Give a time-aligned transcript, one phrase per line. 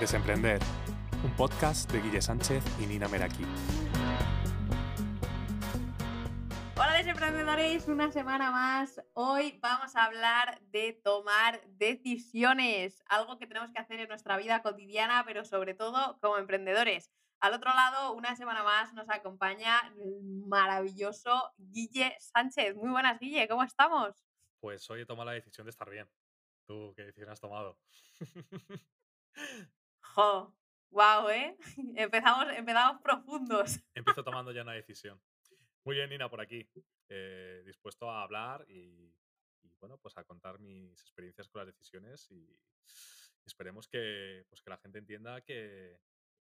[0.00, 0.60] Desemprender,
[1.24, 3.42] un podcast de Guille Sánchez y Nina Meraki.
[6.76, 9.02] Hola desemprendedores, una semana más.
[9.14, 14.62] Hoy vamos a hablar de tomar decisiones, algo que tenemos que hacer en nuestra vida
[14.62, 17.10] cotidiana, pero sobre todo como emprendedores.
[17.40, 22.76] Al otro lado, una semana más nos acompaña el maravilloso Guille Sánchez.
[22.76, 24.24] Muy buenas, Guille, ¿cómo estamos?
[24.60, 26.08] Pues hoy he tomado la decisión de estar bien.
[26.68, 27.80] ¿Tú qué decisión has tomado?
[30.18, 30.52] Jo,
[30.90, 31.56] wow, ¿eh?
[31.94, 33.78] Empezamos, empezamos profundos.
[33.94, 35.22] Empiezo tomando ya una decisión.
[35.84, 36.68] Muy bien, Nina, por aquí.
[37.08, 39.14] Eh, dispuesto a hablar y,
[39.78, 42.52] bueno, pues a contar mis experiencias con las decisiones y
[43.46, 46.00] esperemos que, pues que la gente entienda que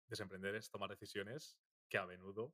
[0.05, 1.57] desemprender es tomar decisiones,
[1.89, 2.53] que a menudo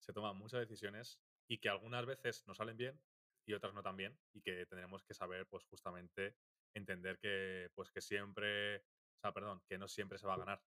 [0.00, 2.98] se toman muchas decisiones y que algunas veces no salen bien
[3.44, 6.34] y otras no tan bien y que tendremos que saber pues justamente
[6.72, 8.86] entender que pues que siempre
[9.16, 10.62] o sea, perdón, que no siempre se va a ganar.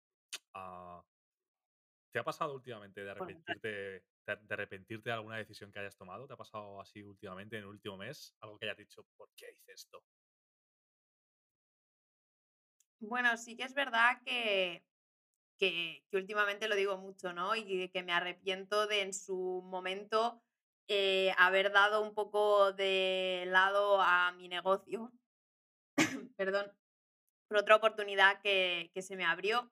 [0.53, 1.03] Ah,
[2.11, 6.27] ¿Te ha pasado últimamente de arrepentirte, de, de arrepentirte de alguna decisión que hayas tomado?
[6.27, 8.35] ¿Te ha pasado así últimamente, en el último mes?
[8.41, 10.03] Algo que hayas dicho, ¿por qué hice esto?
[12.99, 14.83] Bueno, sí que es verdad que,
[15.57, 17.55] que, que últimamente lo digo mucho, ¿no?
[17.55, 20.43] Y que me arrepiento de en su momento
[20.87, 25.13] eh, haber dado un poco de lado a mi negocio,
[26.35, 26.78] perdón,
[27.49, 29.69] por otra oportunidad que, se me abrió.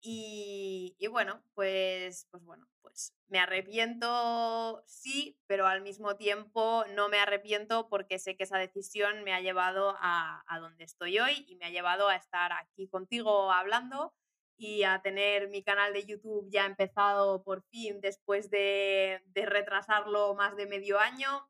[0.00, 7.18] Y, bueno, pues, pues bueno, pues me arrepiento, sí, pero al mismo tiempo no me
[7.18, 11.66] arrepiento porque sé que esa decisión me ha llevado a, donde estoy hoy y me
[11.66, 14.12] ha llevado a estar aquí contigo hablando
[14.56, 20.34] y a tener mi canal de YouTube ya empezado por fin después de, de retrasarlo
[20.34, 21.48] más de medio año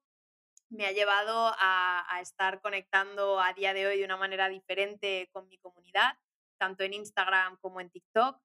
[0.74, 5.46] me ha llevado a, estar conectando a día de hoy de una manera diferente con
[5.48, 6.16] mi comunidad,
[6.58, 8.38] tanto en Instagram como en TikTok.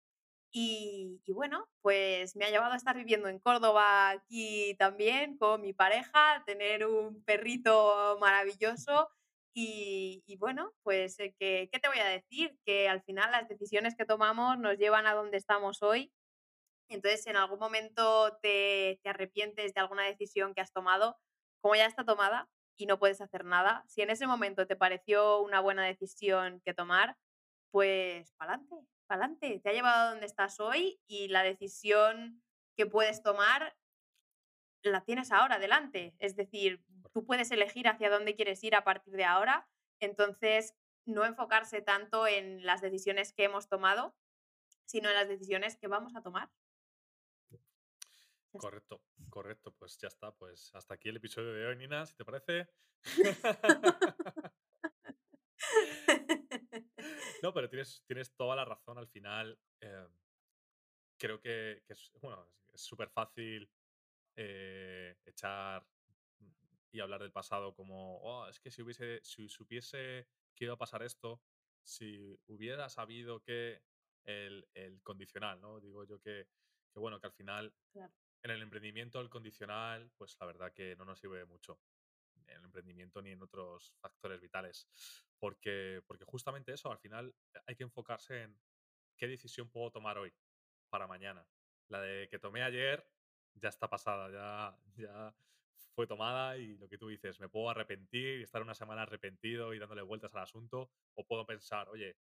[0.52, 5.74] Y, bueno, pues me ha llevado a estar viviendo en Córdoba aquí también con mi
[5.74, 9.10] pareja, tener un perrito maravilloso.
[9.54, 12.58] Y, y bueno, pues eh, ¿qué, ¿qué te voy a decir?
[12.66, 16.12] Que al final las decisiones que tomamos nos llevan a donde estamos hoy.
[16.90, 21.18] Entonces, si en algún momento te, te arrepientes de alguna decisión que has tomado,
[21.62, 25.42] como ya está tomada y no puedes hacer nada, si en ese momento te pareció
[25.42, 27.18] una buena decisión que tomar,
[27.72, 28.76] pues pa'lante,
[29.08, 29.60] pa'lante.
[29.60, 32.42] Te ha llevado a donde estás hoy y la decisión
[32.78, 33.76] que puedes tomar
[34.82, 36.16] la tienes ahora adelante.
[36.20, 36.84] Es decir,
[37.14, 39.68] tú puedes elegir hacia dónde quieres ir a partir de ahora.
[40.00, 40.74] Entonces,
[41.06, 44.16] no enfocarse tanto en las decisiones que hemos tomado,
[44.86, 46.50] sino en las decisiones que vamos a tomar.
[48.58, 50.32] Correcto, correcto, pues ya está.
[50.32, 52.70] Pues hasta aquí el episodio de hoy, Nina, si te parece.
[57.44, 59.60] no, pero tienes, tienes toda la razón al final.
[59.82, 60.08] Eh,
[61.18, 63.70] creo que, que, es, bueno, es súper fácil
[64.36, 65.86] eh, echar
[66.92, 70.78] y hablar del pasado como, oh, es que si hubiese, si supiese que iba a
[70.78, 71.40] pasar esto,
[71.84, 73.84] si hubiera sabido que
[74.24, 75.80] el, el condicional, ¿no?
[75.80, 76.48] Digo yo que,
[76.92, 78.12] que bueno, que al final claro
[78.44, 81.80] en el emprendimiento, el condicional, pues la verdad que no nos sirve mucho.
[82.48, 84.88] En el emprendimiento ni en otros factores vitales.
[85.38, 87.36] Porque, porque justamente eso, al final
[87.68, 88.60] hay que enfocarse en
[89.18, 90.34] qué decisión puedo tomar hoy
[90.90, 91.46] para mañana.
[91.90, 93.06] La de que tomé ayer
[93.54, 95.36] ya está pasada, ya, ya
[95.94, 99.74] fue tomada y lo que tú dices, me puedo arrepentir y estar una semana arrepentido
[99.74, 102.18] y dándole vueltas al asunto, o puedo pensar, oye,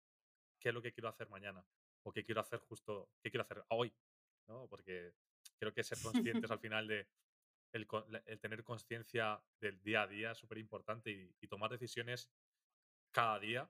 [0.59, 1.67] ¿qué es lo que quiero hacer mañana?
[2.03, 3.93] ¿O qué quiero hacer justo, qué quiero hacer hoy?
[4.47, 4.67] ¿no?
[4.69, 5.15] Porque
[5.59, 7.07] creo que ser conscientes al final de
[7.73, 7.87] el,
[8.27, 12.31] el tener conciencia del día a día es súper importante y, y, tomar decisiones
[13.11, 13.69] cada día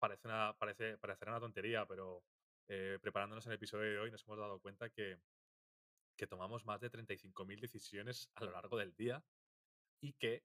[0.00, 2.24] parece una, parece, parecerá una tontería, pero
[2.68, 5.20] eh, preparándonos en el episodio de hoy nos hemos dado cuenta que,
[6.16, 9.22] que tomamos más de 35.000 decisiones a lo largo del día
[10.00, 10.44] y que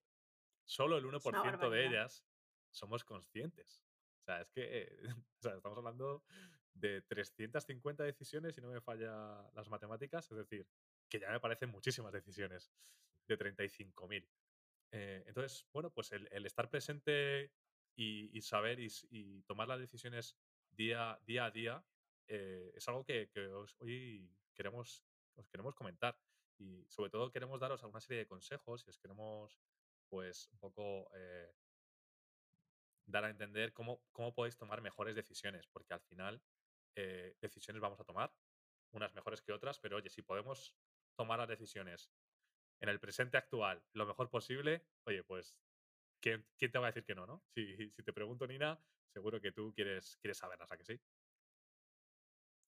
[0.64, 2.24] solo el 1% de ellas
[2.72, 3.84] somos conscientes.
[4.22, 4.98] O sea, es que eh,
[5.40, 6.24] o sea, estamos hablando
[6.76, 10.68] de 350 decisiones, si no me falla las matemáticas, es decir,
[11.10, 12.72] que ya me parecen muchísimas decisiones
[13.28, 14.28] de 35.000.
[14.92, 17.52] Eh, entonces, bueno, pues el, estar presente
[17.96, 20.38] y, saber y, tomar las decisiones
[20.70, 21.86] día, día a día
[22.28, 25.04] eh, es algo que, que os, hoy queremos,
[25.36, 26.20] os queremos comentar
[26.58, 29.60] y sobre todo queremos daros alguna serie de consejos y os queremos
[30.10, 31.54] pues un poco eh,
[33.06, 36.42] dar a entender cómo, cómo podéis tomar mejores decisiones, porque al final
[36.96, 38.34] eh, decisiones vamos a tomar,
[38.92, 40.76] unas mejores que otras, pero oye, si podemos
[41.16, 42.12] tomar las decisiones
[42.82, 45.58] en el presente actual lo mejor posible, oye, pues,
[46.20, 47.44] ¿quién, quién te va a decir que no, no?
[47.54, 48.80] Si, si, te pregunto, Nina,
[49.14, 51.00] seguro que tú quieres, quieres saberlas, ¿a que sí?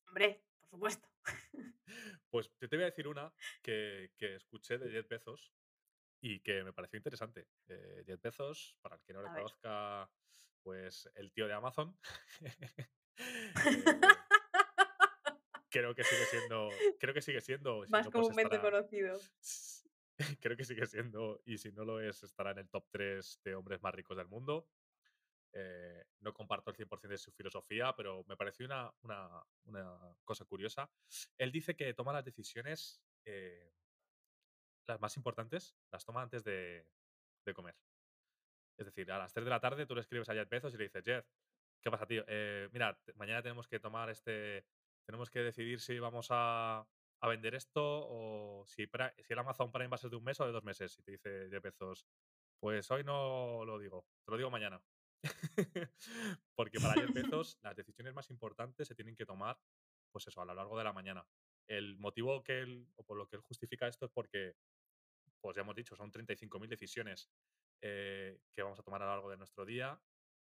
[0.07, 1.07] Hombre, por supuesto.
[2.29, 3.33] Pues yo te voy a decir una
[3.63, 5.53] que, que escuché de Jeff Bezos
[6.21, 7.47] y que me pareció interesante.
[7.69, 9.44] Eh, Jeff Bezos, para el que no le A ver.
[9.44, 10.12] conozca,
[10.62, 11.97] pues el tío de Amazon.
[13.17, 13.83] Eh,
[15.69, 16.69] creo que sigue siendo,
[16.99, 19.19] creo que sigue siendo, si Más no, pues comúnmente estará, conocido.
[20.41, 23.55] creo que sigue siendo, y si no lo es, estará en el top 3 de
[23.55, 24.67] hombres más ricos del mundo.
[25.53, 30.45] Eh, no comparto el 100% de su filosofía, pero me pareció una, una- una cosa
[30.45, 30.89] curiosa.
[31.37, 33.71] Él dice que toma las decisiones, eh,
[34.87, 36.87] las más importantes, las toma antes de,
[37.45, 37.75] de comer.
[38.77, 40.77] Es decir, a las 3 de la tarde tú le escribes a Jeff Bezos y
[40.77, 41.25] le dices, Jeff,
[41.81, 42.24] ¿qué pasa, tío?
[42.27, 44.65] Eh, mira, mañana tenemos que tomar este,
[45.06, 46.88] tenemos que decidir si vamos a,
[47.21, 48.89] a vender esto o si,
[49.29, 50.97] el Amazon Prime va a ser de un mes o de dos meses.
[51.00, 52.06] Y te dice Jeff Bezos,
[52.59, 54.81] pues hoy no lo digo, te lo digo mañana.
[56.56, 59.59] Porque para Jeff Bezos las decisiones más importantes se tienen que tomar,
[60.12, 61.25] pues eso, a lo largo de la mañana.
[61.68, 64.56] El motivo que él, o por lo que él justifica esto es porque,
[65.41, 67.29] pues ya hemos dicho, son 35.000 decisiones
[67.81, 70.00] eh, que vamos a tomar a lo largo de nuestro día.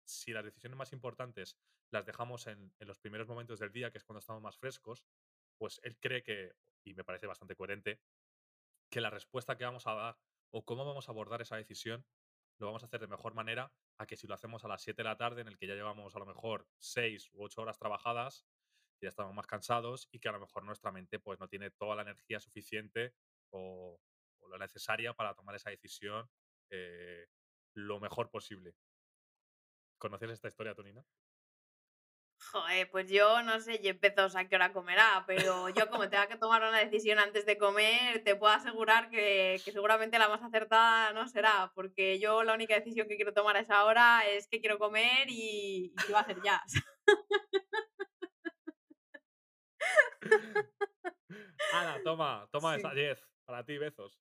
[0.07, 1.59] Si las decisiones más importantes
[1.91, 5.05] las dejamos en, en los primeros momentos del día, que es cuando estamos más frescos,
[5.57, 6.55] pues él cree que,
[6.85, 8.01] y me parece bastante coherente,
[8.91, 10.19] que la respuesta que vamos a dar
[10.51, 12.07] o cómo vamos a abordar esa decisión
[12.59, 15.03] lo vamos a hacer de mejor manera a que si lo hacemos a las 7
[15.03, 17.79] de la tarde, en el que ya llevamos a lo mejor 6 u 8 horas
[17.79, 18.47] trabajadas,
[19.01, 21.97] ya estamos más cansados y que a lo mejor nuestra mente pues no tiene toda
[21.97, 23.15] la energía suficiente
[23.51, 24.01] o,
[24.39, 26.29] o la necesaria para tomar esa decisión
[26.71, 27.27] eh,
[27.75, 28.75] lo mejor posible.
[29.99, 31.05] ¿Conoces esta historia, Tonina?
[32.53, 36.29] Joder, pues yo no sé Jeff Bezos a qué hora comerá, pero yo como tenga
[36.29, 40.43] que tomar una decisión antes de comer, te puedo asegurar que, que seguramente la más
[40.43, 44.49] acertada no será, porque yo la única decisión que quiero tomar a esa hora es
[44.49, 46.63] que quiero comer y, y va a hacer ya.
[51.73, 52.97] Ana, toma, toma esa Sí.
[52.97, 54.21] 10 para ti, besos.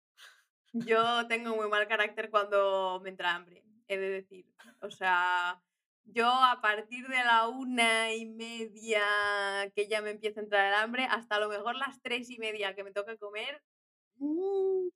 [0.74, 4.46] Yo tengo muy mal carácter cuando me entra hambre, he de decir.
[4.82, 5.62] O sea,
[6.06, 9.02] yo a partir de la una y media
[9.76, 12.38] que ya me empieza a entrar el hambre, hasta a lo mejor las tres y
[12.38, 13.64] media que me toca comer,
[14.18, 14.88] mm,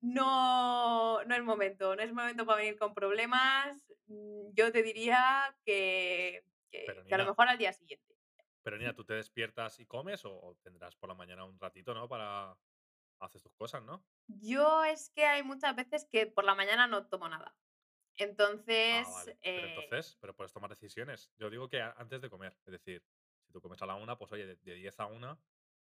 [0.00, 3.76] no, no es momento, no es momento para venir con problemas.
[4.06, 8.14] Mm, Yo te diría que, Pero que, que a lo mejor al día siguiente.
[8.62, 11.94] pero Nina, ¿tú te despiertas y comes o, o tendrás por la mañana un ratito,
[11.94, 12.08] ¿no?
[12.08, 12.56] Para
[13.20, 14.04] hacer tus cosas, ¿no?
[14.28, 17.54] Yo es que hay muchas veces que por la mañana no tomo nada.
[18.18, 19.06] Ah, Entonces.
[19.42, 21.30] Pero eh, entonces, pero puedes tomar decisiones.
[21.38, 23.02] Yo digo que antes de comer, es decir,
[23.44, 25.38] si tú comes a la una, pues oye, de, de 10 a una,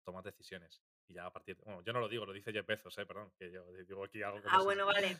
[0.03, 0.81] tomas decisiones.
[1.07, 3.05] Y ya a partir de, Bueno, yo no lo digo, lo dice Jeff Bezos, eh,
[3.05, 5.17] perdón, que yo digo aquí algo como ah, bueno, vale.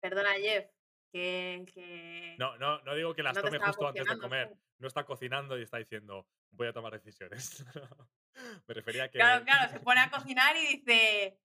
[0.00, 0.66] Perdona, Jeff,
[1.12, 4.56] que, que, No, no, no digo que las no tome justo antes de comer.
[4.78, 7.64] No está cocinando y está diciendo, voy a tomar decisiones.
[8.66, 9.18] Me refería a que...
[9.18, 11.38] Claro, claro, se pone a cocinar y dice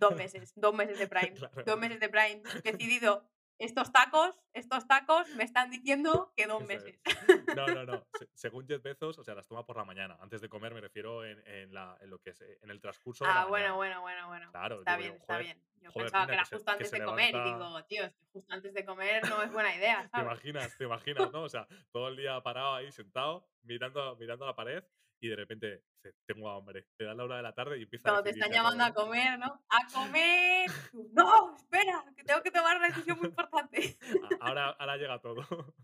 [0.00, 1.62] dos meses, dos meses de Prime, Claro.
[1.64, 2.42] dos meses de Prime.
[2.64, 3.28] Decidido,
[3.64, 6.68] estos tacos, estos tacos me están diciendo que dos es.
[6.68, 7.00] meses.
[7.56, 8.06] No, no, no.
[8.18, 10.16] Se- según Jeff Bezos, o sea, las toma por la mañana.
[10.20, 12.80] Antes de comer me refiero en, en la, en lo que es, eh, en el
[12.80, 14.00] transcurso de la Ah, bueno, mañana.
[14.00, 14.50] bueno, bueno, bueno.
[14.52, 15.62] Claro, está digo bien, está joder, bien.
[15.82, 18.14] Yo joder, pensaba que era que justo antes de comer y levanta- digo, tío, es
[18.14, 20.26] que justo antes de comer no es buena idea, ¿Te ¿sabes?
[20.26, 20.76] imaginas?
[20.78, 21.42] ¿Te imaginas, no?
[21.42, 24.84] O sea, todo el día parado ahí, sentado, mirando, mirando a la pared
[25.22, 25.84] y de repente
[26.26, 26.88] tengo hambre.
[26.96, 28.92] Te da la hora de la tarde y empieza Cuando a te están llamando a
[28.92, 29.64] comer, ¿no?
[29.68, 30.68] ¡A comer!
[31.12, 33.96] No, espera, que tengo que tomar una decisión muy importante.
[34.40, 35.42] Ahora, ahora llega todo.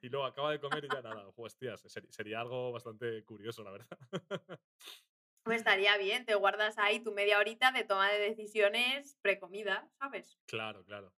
[0.00, 1.26] Y luego acaba de comer y ya nada.
[1.34, 3.98] Hostias, sería algo bastante curioso, la verdad.
[5.42, 10.38] Pues estaría bien, te guardas ahí tu media horita de toma de decisiones precomida, ¿sabes?
[10.46, 11.12] Claro, claro.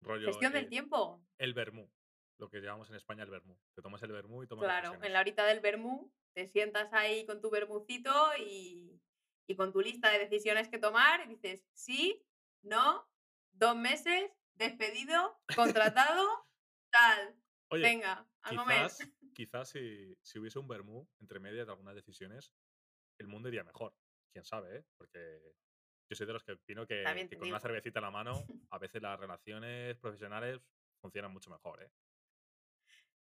[0.00, 1.24] Rollo, Gestión del eh, tiempo.
[1.38, 1.88] el vermú.
[2.38, 3.56] Lo que llamamos en España el vermú.
[3.76, 7.26] Te tomas el vermú y tomas Claro, en la horita del vermú te sientas ahí
[7.26, 9.00] con tu vermucito y,
[9.46, 12.24] y con tu lista de decisiones que tomar y dices, sí,
[12.62, 13.08] no,
[13.52, 15.40] dos meses, despedido,
[15.88, 16.48] contratado,
[16.90, 17.36] tal,
[17.68, 18.82] Oye, venga, a comer.
[18.82, 22.52] quizás, quizás si, si hubiese un vermú entre medias de algunas decisiones,
[23.18, 23.94] el mundo iría mejor.
[24.32, 24.84] Quién sabe, ¿eh?
[24.96, 25.54] Porque
[26.08, 28.32] yo soy de los que opino que, que con una cervecita en la mano,
[28.70, 30.60] a veces las relaciones profesionales
[31.00, 31.90] funcionan mucho mejor, ¿eh?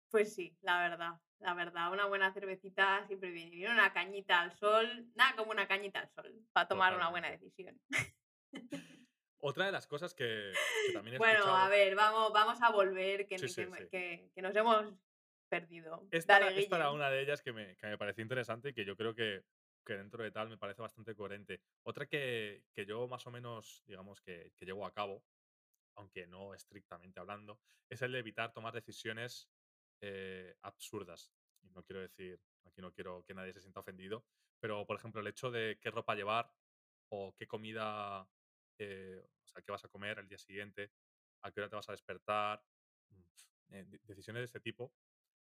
[0.09, 3.51] Pues sí, la verdad, la verdad, una buena cervecita siempre viene.
[3.51, 7.29] Viene una cañita al sol, nada como una cañita al sol para tomar una buena
[7.29, 7.79] decisión.
[9.39, 10.51] Otra de las cosas que,
[10.87, 11.57] que también he Bueno, escuchado.
[11.57, 13.87] a ver, vamos, vamos a volver, que, Sí, que sí, me- sí.
[13.89, 14.95] que- que nos hemos
[15.47, 16.07] perdido.
[16.11, 18.73] Esta, Dale, era, esta era una de ellas que me, que me pareció interesante y
[18.73, 19.45] que yo creo que,
[19.85, 21.61] que dentro de tal me parece bastante coherente.
[21.83, 25.23] Otra que, que yo más o menos, digamos, que, que llevo a cabo,
[25.95, 27.59] aunque no estrictamente hablando,
[27.89, 29.49] es el de evitar tomar decisiones
[30.01, 31.31] eh, absurdas.
[31.61, 34.25] Y no quiero decir, aquí no quiero que nadie se sienta ofendido,
[34.59, 36.51] pero por ejemplo el hecho de qué ropa llevar
[37.09, 38.29] o qué comida,
[38.77, 40.91] eh, o sea, qué vas a comer el día siguiente,
[41.41, 42.63] a qué hora te vas a despertar,
[43.09, 44.93] mm, eh, decisiones de este tipo,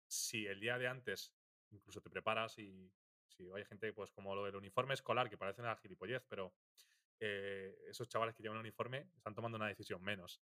[0.07, 1.33] si el día de antes
[1.71, 2.91] incluso te preparas y
[3.27, 6.55] si hay gente, pues como lo del uniforme escolar, que parece una gilipollez, pero
[7.19, 10.41] eh, esos chavales que llevan un uniforme están tomando una decisión menos.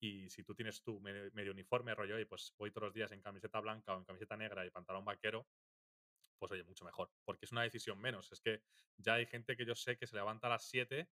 [0.00, 3.20] Y si tú tienes tú medio, uniforme, rollo, y pues voy todos los días en
[3.20, 5.46] camiseta blanca o en camiseta negra y pantalón vaquero,
[6.38, 8.32] pues oye, mucho mejor, porque es una decisión menos.
[8.32, 8.62] Es que
[8.96, 11.06] ya hay gente que yo sé que se levanta a las 7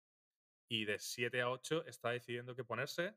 [0.69, 3.15] y de 7 a 8 está decidiendo qué ponerse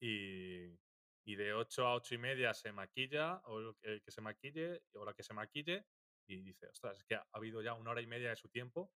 [0.00, 0.76] y,
[1.24, 5.14] de 8 a 8 y media se maquilla o el que se maquille o la
[5.14, 5.86] que se maquille
[6.28, 8.92] y dice, ostras, es que ha habido ya una hora y media de su tiempo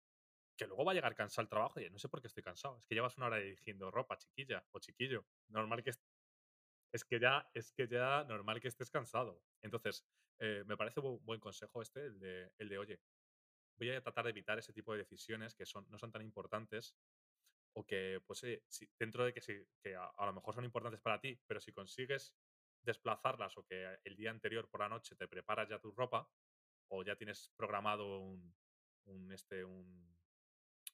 [0.57, 2.79] que luego va a llegar cansado al trabajo y no sé por qué estoy cansado.
[2.79, 5.27] Es que llevas una hora dirigiendo ropa, chiquilla o chiquillo.
[5.49, 5.91] Normal que
[6.93, 9.43] es que ya es que ya normal que estés cansado.
[9.63, 10.07] Entonces,
[10.39, 13.01] eh, me parece un buen consejo este, el de, el de, oye,
[13.79, 16.95] voy a tratar de evitar ese tipo de decisiones que son, no son tan importantes
[17.75, 21.21] o que, pues, si, dentro de que, sí, que a, lo mejor son importantes para
[21.21, 22.35] ti, pero si consigues
[22.83, 26.29] desplazarlas o que el día anterior por la noche te preparas ya tu ropa
[26.89, 30.17] o ya tienes programado un, este, un,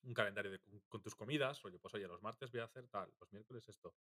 [0.02, 0.58] un calendario
[0.88, 3.94] con, tus comidas, oye, pues oye, los martes voy a hacer tal, los miércoles esto,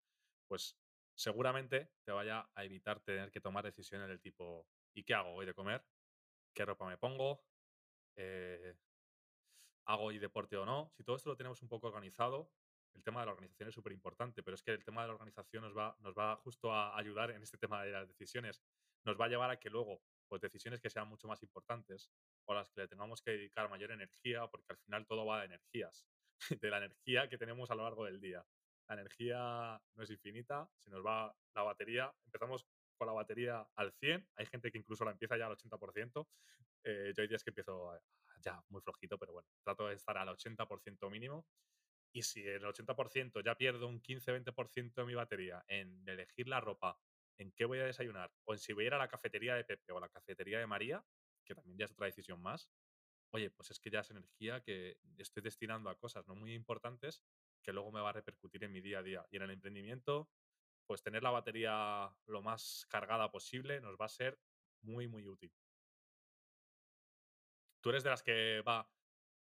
[0.48, 0.78] pues
[1.20, 5.46] seguramente te vaya a evitar tener que tomar decisiones del tipo, ¿y qué hago hoy
[5.46, 5.86] de comer?
[6.54, 7.44] ¿Qué ropa me pongo?
[8.16, 8.74] Eh,
[9.86, 10.94] ¿Hago hoy deporte o no?
[10.96, 12.54] Si todo esto lo tenemos un poco organizado,
[12.94, 15.16] el tema de la organización es súper importante, pero es que el tema de la
[15.16, 18.64] organización nos va, nos va justo a ayudar en este tema de las decisiones.
[19.04, 22.10] Nos va a llevar a que luego, pues decisiones que sean mucho más importantes
[22.46, 25.48] o las que le tengamos que dedicar mayor energía, porque al final todo va de
[25.48, 26.08] energías,
[26.62, 28.46] de la energía que tenemos a lo largo del día.
[28.90, 32.66] La energía no es infinita, se nos va la batería, empezamos
[32.98, 36.28] con la batería al 100, hay gente que incluso la empieza ya al 80%,
[36.84, 37.94] eh, yo hay días que empiezo
[38.42, 41.46] ya muy flojito, pero bueno, trato de estar al 80% mínimo
[42.12, 47.00] y si el 80% ya pierdo un 15-20% de mi batería en elegir la ropa,
[47.38, 49.64] en qué voy a desayunar, o en si voy a ir a la cafetería de
[49.64, 51.06] Pepe o a la cafetería de María,
[51.46, 52.72] que también ya es otra decisión más,
[53.32, 57.24] oye, pues es que ya es energía que estoy destinando a cosas no muy importantes
[57.62, 59.26] que luego me va a repercutir en mi día a día.
[59.32, 60.30] Y en el emprendimiento,
[60.86, 64.40] pues tener la batería lo más cargada posible nos va a ser
[64.82, 65.54] muy, muy útil.
[67.82, 68.90] Tú eres de las que va,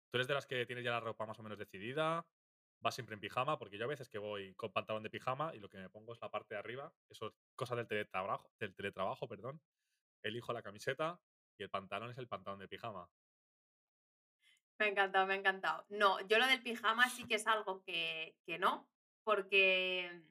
[0.10, 2.26] tú eres de las que tienes ya la ropa más o menos decidida,
[2.86, 5.60] va siempre en pijama, porque yo a veces que voy con pantalón de pijama y
[5.60, 8.76] lo que me pongo es la parte de arriba, eso es cosa del teletrabajo, del
[8.76, 9.62] teletrabajo, perdón.
[10.24, 11.20] Elijo la camiseta
[11.58, 13.10] y el pantalón es el pantalón de pijama.
[14.80, 15.86] Me ha encantado, me ha encantado.
[15.90, 18.90] No, yo lo del pijama sí que es algo que, que no,
[19.24, 20.24] porque,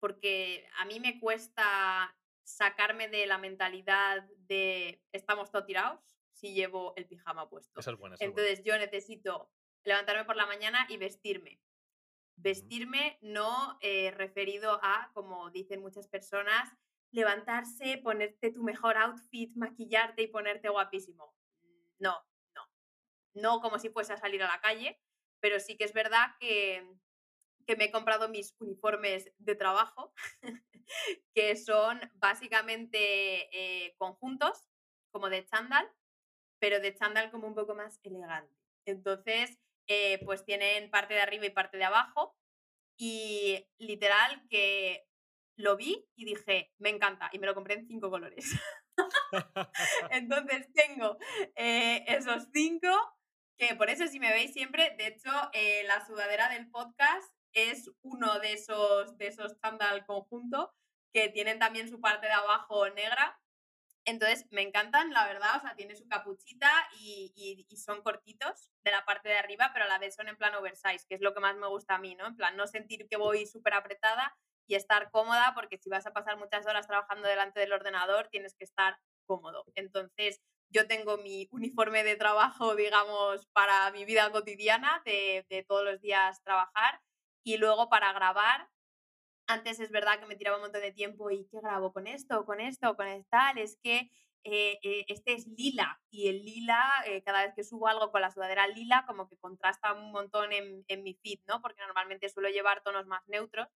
[0.00, 6.00] porque a mí me cuesta sacarme de la mentalidad de estamos todos tirados
[6.32, 7.78] si llevo el pijama puesto.
[7.78, 9.50] Es bueno, Entonces yo necesito
[9.84, 11.60] levantarme por la mañana y vestirme.
[12.36, 16.68] Vestirme no eh, referido a, como dicen muchas personas,
[17.10, 21.34] levantarse, ponerte tu mejor outfit, maquillarte y ponerte guapísimo.
[21.98, 22.16] No,
[23.34, 23.60] no.
[23.60, 25.00] Como si fuese a salir a la calle,
[25.40, 26.86] pero sí que es verdad que,
[27.66, 30.14] que me he comprado mis uniformes de trabajo,
[31.34, 34.68] que son básicamente eh, conjuntos,
[35.12, 35.88] como de chándal,
[36.58, 38.54] pero de chándal como un poco más elegante.
[38.86, 39.58] Entonces,
[39.88, 42.36] eh, pues tienen parte de arriba y parte de abajo.
[42.98, 45.08] Y literal que
[45.56, 47.30] lo vi y dije, me encanta.
[47.32, 48.44] Y me lo compré en cinco colores.
[50.10, 51.16] Entonces tengo
[51.56, 52.88] eh, esos cinco,
[53.76, 58.38] por eso si me veis siempre, de hecho, eh, la sudadera del podcast es uno
[58.40, 60.72] de esos, de esos chándal conjunto
[61.12, 63.38] que tienen también su parte de abajo negra
[64.04, 69.04] entonces, me encantan, la verdad, o sea, tiene su capuchita y, son cortitos de la
[69.04, 71.40] parte de arriba, pero a la vez son en plan oversize, que es lo que
[71.40, 72.26] más me gusta a mí, ¿no?
[72.26, 76.12] En plan, no sentir que voy súper apretada y estar cómoda, porque si vas a
[76.12, 79.64] pasar muchas horas trabajando delante del ordenador, tienes que estar cómodo.
[79.74, 80.40] Entonces,
[80.72, 86.42] yo tengo mi uniforme de trabajo, digamos, para mi vida cotidiana, de, todos los días
[86.42, 87.00] trabajar,
[87.44, 88.68] y luego para grabar,
[89.46, 92.44] antes es verdad que me tiraba un montón de tiempo y ¿qué grabo con esto,
[92.46, 93.58] con esto, con tal?
[93.58, 94.10] Es que
[94.44, 98.22] eh, eh, este es lila y el lila, eh, cada vez que subo algo con
[98.22, 101.60] la sudadera lila, como que contrasta un montón en, en, mi feed, ¿no?
[101.60, 103.68] Porque normalmente suelo llevar tonos más neutros.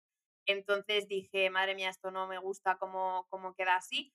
[0.47, 4.15] Entonces dije, madre mía, esto no me gusta cómo, cómo queda así.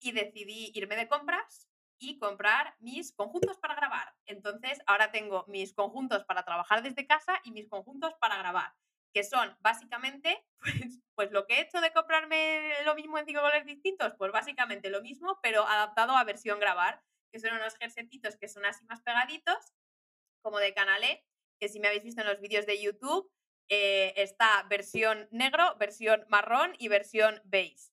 [0.00, 4.14] Y decidí irme de compras y comprar mis conjuntos para grabar.
[4.26, 8.74] Entonces ahora tengo mis conjuntos para trabajar desde casa y mis conjuntos para grabar
[9.12, 13.40] que son básicamente, pues, pues lo que he hecho de comprarme lo mismo en cinco
[13.40, 17.02] colores distintos, pues básicamente lo mismo, pero adaptado a versión grabar.
[17.32, 19.58] que son unos jersetitos que son así más pegaditos,
[20.40, 21.26] como de canalé,
[21.60, 23.30] que si me habéis visto en los vídeos de YouTube,
[23.68, 27.90] eh, está versión negro, versión marrón y versión beige.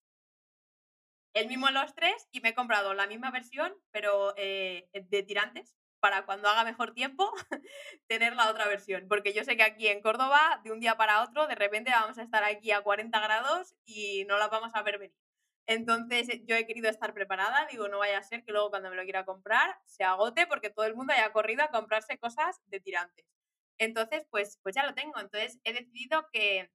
[1.36, 5.76] El mismo los tres y me he comprado la misma versión, pero eh, de tirantes,
[6.00, 7.30] para cuando haga mejor tiempo
[8.08, 9.08] tener la otra versión.
[9.10, 12.18] Porque yo sé que aquí en Córdoba, de un día para otro, de repente vamos
[12.18, 15.18] a estar aquí a 40 grados y no la vamos a ver venir.
[15.68, 18.96] Entonces yo he querido estar preparada, digo, no vaya a ser que luego cuando me
[18.96, 22.80] lo quiera comprar se agote porque todo el mundo haya corrido a comprarse cosas de
[22.80, 23.26] tirantes.
[23.78, 25.20] Entonces, pues, pues ya lo tengo.
[25.20, 26.72] Entonces he decidido que,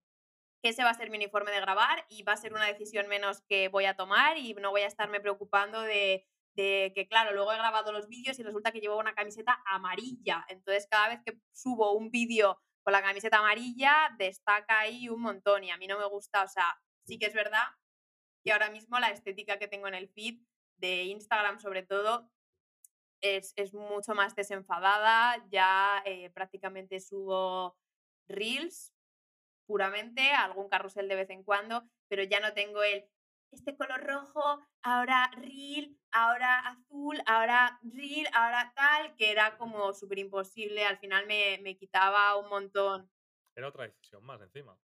[0.63, 3.09] que ese va a ser mi uniforme de grabar y va a ser una decisión
[3.09, 7.53] menos que voy a tomar y no voy a estarme preocupando de, que, claro, luego
[7.53, 10.45] he grabado los vídeos y resulta que llevo una camiseta amarilla.
[10.49, 15.65] Entonces cada vez que subo un vídeo con la camiseta amarilla, destaca ahí un montón
[15.65, 17.65] y a mí no me gusta, o sea, sí que es verdad
[18.43, 20.41] que ahora mismo la estética que tengo en el feed
[20.77, 22.31] de Instagram sobre todo
[23.21, 27.77] es, mucho más desenfadada, ya eh, prácticamente subo
[28.29, 28.95] reels
[29.71, 33.05] puramente, algún carrusel de vez en cuando, pero ya no tengo el
[33.53, 34.43] este color rojo,
[34.83, 41.27] ahora reel, ahora azul, ahora reel, ahora tal, que era como súper imposible, al final
[41.29, 43.09] me, me quitaba un montón.
[43.55, 44.77] Era otra decisión más encima.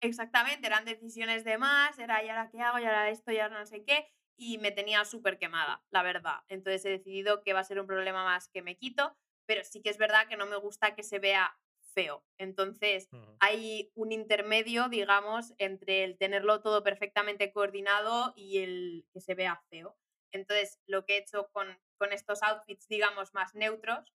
[0.00, 3.58] Exactamente, eran decisiones de más, era y ahora qué hago, y ahora esto, y ahora
[3.58, 6.44] no sé qué, y me tenía súper quemada, la verdad.
[6.46, 9.82] Entonces he decidido que va a ser un problema más que me quito, pero sí
[9.82, 11.58] que es verdad que no me gusta que se vea
[11.98, 12.24] feo.
[12.38, 13.08] Entonces
[13.40, 19.60] hay un intermedio, digamos, entre el tenerlo todo perfectamente coordinado y el que se vea
[19.68, 19.98] feo.
[20.30, 21.66] Entonces lo que he hecho con,
[21.98, 24.14] con estos outfits, digamos, más neutros,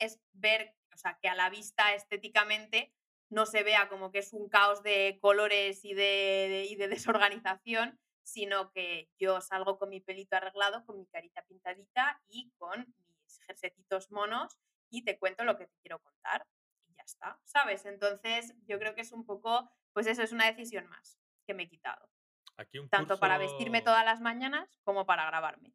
[0.00, 2.92] es ver, o sea, que a la vista estéticamente
[3.30, 8.00] no se vea como que es un caos de colores y de, y de desorganización,
[8.24, 12.92] sino que yo salgo con mi pelito arreglado, con mi carita pintadita y con
[13.22, 14.58] mis jersetitos monos
[14.90, 16.44] y te cuento lo que te quiero contar
[17.06, 17.86] está, ¿sabes?
[17.86, 21.64] Entonces yo creo que es un poco, pues eso es una decisión más que me
[21.64, 22.10] he quitado.
[22.56, 25.74] Aquí un Tanto para vestirme todas las mañanas como para grabarme.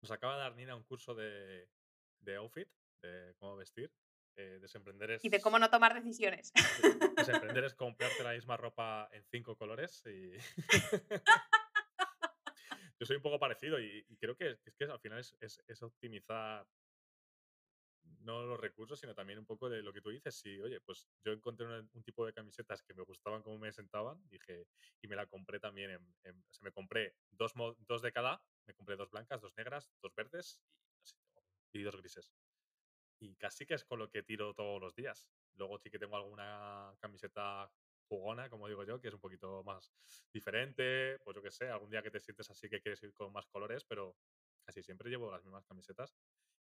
[0.00, 1.68] Nos acaba de dar Nina un curso de,
[2.20, 2.68] de outfit,
[3.02, 3.92] de cómo vestir.
[4.34, 5.24] Eh, desemprender es...
[5.24, 6.52] Y de cómo no tomar decisiones.
[7.16, 10.32] Desemprender es comprarte la misma ropa en cinco colores y...
[12.98, 16.64] Yo soy un poco parecido y, creo que, es que al final es, es, optimizar
[18.20, 20.34] no los recursos, sino también un poco de lo que tú dices.
[20.34, 24.22] Si, oye, pues yo encontré un, tipo de camisetas que me gustaban como me sentaban,
[24.28, 24.66] dije,
[25.00, 27.52] y me la compré también en, en o sea, me compré dos,
[27.86, 30.60] dos de cada, me compré dos blancas, dos negras, dos verdes
[31.72, 32.32] y, y dos grises
[33.22, 35.28] y casi que es con lo que tiro todos los días.
[35.54, 37.70] Luego sí que tengo alguna camiseta
[38.08, 39.94] jugona, como digo yo, que es un poquito más
[40.32, 43.32] diferente, pues yo qué sé, algún día que te sientes así que quieres ir con
[43.32, 44.16] más colores, pero
[44.64, 46.16] casi siempre llevo las mismas camisetas.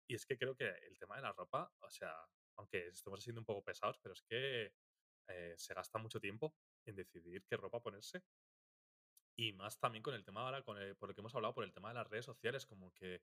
[0.07, 2.13] Y es que creo que el tema de la ropa, o sea,
[2.57, 4.73] aunque estemos siendo un poco pesados, pero es que
[5.27, 8.23] eh, se gasta mucho tiempo en decidir qué ropa ponerse.
[9.37, 11.73] Y más también con el tema ahora, con por lo que hemos hablado, por el
[11.73, 13.21] tema de las redes sociales, como que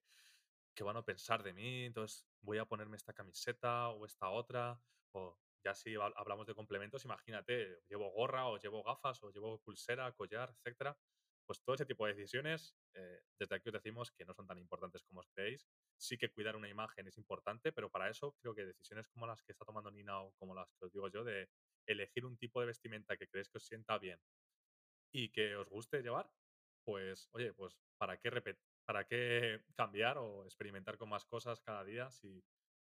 [0.74, 4.80] qué van a pensar de mí, entonces voy a ponerme esta camiseta o esta otra,
[5.12, 10.12] o ya si hablamos de complementos, imagínate, llevo gorra o llevo gafas o llevo pulsera,
[10.12, 10.96] collar, etcétera.
[11.46, 14.58] Pues todo ese tipo de decisiones, eh, desde aquí os decimos que no son tan
[14.58, 15.66] importantes como os creéis.
[15.98, 19.42] Sí que cuidar una imagen es importante, pero para eso creo que decisiones como las
[19.42, 21.50] que está tomando Nina o como las que os digo yo, de
[21.86, 24.20] elegir un tipo de vestimenta que creéis que os sienta bien
[25.12, 26.30] y que os guste llevar,
[26.84, 31.84] pues oye, pues para qué repetir ¿para qué cambiar o experimentar con más cosas cada
[31.84, 32.44] día si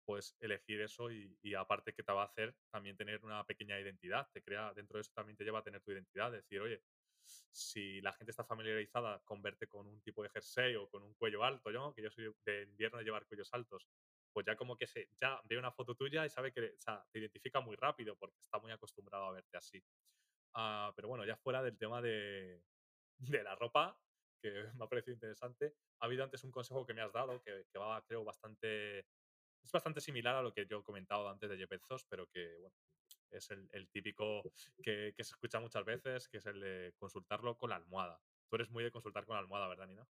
[0.06, 4.30] puedes elegir eso y, aparte que te va a hacer también tener una pequeña identidad?
[4.34, 6.84] Te crea, dentro de eso también te lleva a tener tu identidad, decir, oye,
[7.52, 11.14] si la gente está familiarizada con verte con un tipo de jersey o con un
[11.16, 13.88] cuello alto, yo, que yo soy de invierno de llevar cuellos altos,
[14.32, 16.76] pues ya como que se, ya ve una foto tuya y sabe que
[17.12, 19.84] te identifica muy rápido porque está muy acostumbrado a verte así.
[20.54, 22.64] Ah, pero bueno, ya fuera del tema de,
[23.18, 23.98] de la ropa,
[24.42, 25.76] que me ha parecido interesante.
[26.00, 29.00] Ha habido antes un consejo que me has dado que, que va, creo, bastante.
[29.64, 31.70] Es bastante similar a lo que yo he comentado antes de Jeff
[32.10, 32.76] pero que, bueno,
[33.32, 34.44] es el, el típico
[34.84, 38.20] que, que, se escucha muchas veces, que es el de consultarlo con la almohada.
[38.50, 40.08] Tú eres muy de consultar con la almohada, ¿verdad, Nina?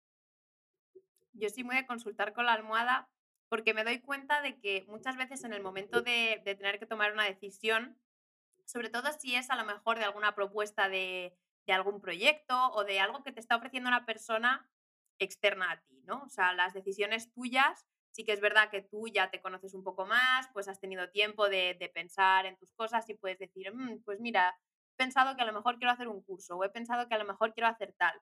[1.32, 3.08] Yo soy muy de consultar con la almohada
[3.48, 6.86] porque me doy cuenta de que muchas veces en el momento de, de tener que
[6.86, 7.98] tomar una decisión,
[8.64, 12.84] sobre todo si es a lo mejor de alguna propuesta de, de algún proyecto o
[12.84, 14.68] de algo que te está ofreciendo una persona
[15.18, 16.22] externa a ti, ¿no?
[16.22, 19.84] O sea, las decisiones tuyas, sí que es verdad que tú ya te conoces un
[19.84, 24.02] poco más, pues has tenido tiempo de, pensar en tus cosas y puedes decir, mm,
[24.04, 24.56] pues mira,
[24.94, 27.18] he pensado que a lo mejor quiero hacer un curso o he pensado que a
[27.18, 28.20] lo mejor quiero hacer tal.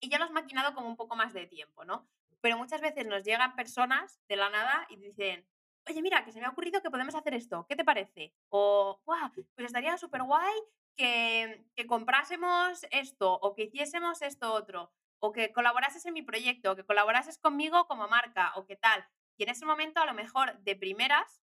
[0.00, 2.08] Y ya lo has maquinado como un poco más de tiempo, ¿no?
[2.46, 5.44] pero muchas veces nos llegan personas de la nada y dicen,
[5.88, 8.34] oye, mira, que se me ha ocurrido que podemos hacer esto, ¿qué te parece?
[8.50, 10.54] O, guau, pues estaría súper guay
[10.94, 16.72] que, que comprásemos esto o que hiciésemos esto otro o que colaborases en mi proyecto,
[16.72, 19.06] o que colaborases conmigo como marca, o qué tal.
[19.36, 21.42] Y en ese momento, a lo mejor, de primeras,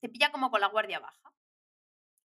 [0.00, 1.32] te pilla como con la guardia baja.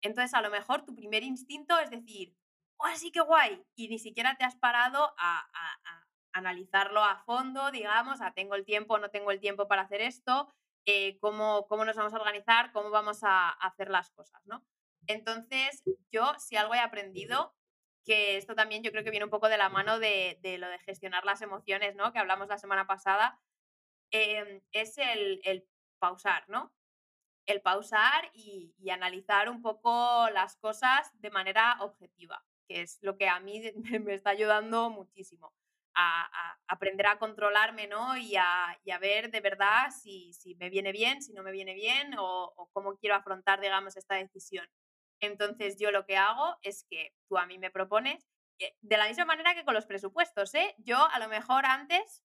[0.01, 2.35] Entonces, a lo mejor tu primer instinto es decir,
[2.77, 3.63] ¡oh, sí que guay!
[3.75, 5.47] Y ni siquiera te has parado a,
[6.31, 10.53] analizarlo a fondo, digamos, a tengo el tiempo, no tengo el tiempo para hacer esto,
[10.85, 14.63] eh, cómo, cómo nos vamos a organizar, cómo vamos a hacer las cosas, ¿no?
[15.07, 17.55] Entonces, yo, si algo he aprendido,
[18.05, 20.79] que esto también yo creo que viene un poco de la mano de, lo de
[20.79, 22.11] gestionar las emociones, ¿no?
[22.13, 23.39] Que hablamos la semana pasada,
[24.11, 25.67] em, es el,
[25.99, 26.73] pausar, ¿no?
[27.45, 33.27] El pausar y, analizar un poco las cosas de manera objetiva, que es lo que
[33.29, 33.61] a mí
[34.05, 35.53] me está ayudando muchísimo.
[36.01, 38.15] A, aprender a controlarme, ¿no?
[38.15, 42.53] Y a, ver de verdad si, me viene bien, si no me viene bien o,
[42.55, 44.67] o cómo quiero afrontar, digamos, esta decisión.
[45.21, 48.27] Entonces yo lo que hago es que tú a mí me propones,
[48.59, 50.75] eh, de la misma manera que con los presupuestos, ¿eh?
[50.79, 52.23] Yo a lo mejor antes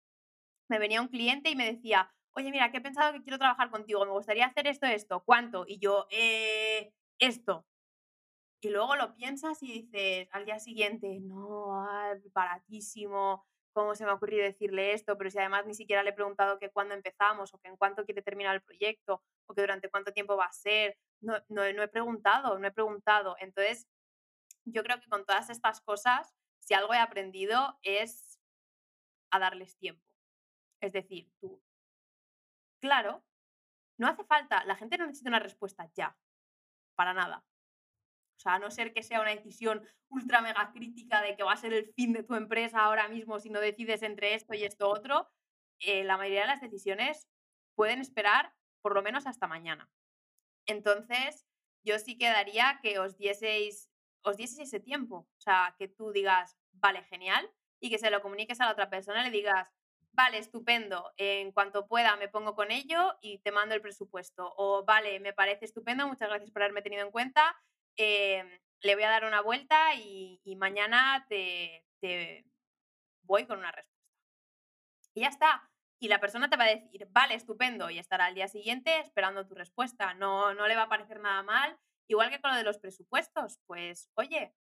[0.68, 3.70] me venía un cliente y me decía, oye, mira, que he pensado que quiero trabajar
[3.70, 5.64] contigo, me gustaría hacer esto, esto, ¿cuánto?
[5.66, 7.66] Y yo, eh, esto.
[8.60, 11.84] Y luego lo piensas y dices al día siguiente, no,
[12.32, 15.18] baratísimo, ¿cómo se me ha ocurrido decirle esto?
[15.18, 18.04] Pero si además ni siquiera le he preguntado que cuándo empezamos o que en cuánto
[18.06, 21.88] quiere terminar el proyecto o que durante cuánto tiempo va a ser no, no, he
[21.88, 23.36] preguntado, no he preguntado.
[23.40, 23.88] Entonces,
[24.64, 28.40] yo creo que con todas estas cosas, si algo he aprendido es
[29.30, 30.04] a darles tiempo.
[30.80, 31.62] Es decir, tú,
[32.80, 33.24] claro,
[33.98, 36.16] no hace falta, la gente no necesita una respuesta ya,
[36.94, 37.44] para nada.
[38.36, 41.52] O sea, a no ser que sea una decisión ultra mega crítica de que va
[41.52, 44.64] a ser el fin de tu empresa ahora mismo si no decides entre esto y
[44.64, 45.30] esto otro,
[45.80, 47.28] eh, la mayoría de las decisiones
[47.74, 49.88] pueden esperar por lo menos hasta mañana.
[50.66, 51.46] Entonces,
[51.84, 53.90] yo sí quedaría que os dieseis,
[54.22, 55.28] os dieseis ese tiempo.
[55.36, 57.50] O sea, que tú digas, vale, genial,
[57.80, 59.68] y que se lo comuniques a la otra persona y le digas,
[60.12, 64.54] vale, estupendo, en cuanto pueda me pongo con ello y te mando el presupuesto.
[64.56, 67.54] O vale, me parece estupendo, muchas gracias por haberme tenido en cuenta,
[67.96, 68.48] em,
[68.80, 72.44] le voy a dar una vuelta y, mañana te, te
[73.22, 73.94] voy con una respuesta.
[75.14, 75.70] Y ya está
[76.00, 79.46] y la persona te va a decir, vale, estupendo, y estará al día siguiente esperando
[79.46, 80.14] tu respuesta.
[80.14, 81.78] No, no le va a parecer nada mal.
[82.08, 84.54] Igual que con lo de los presupuestos, pues oye,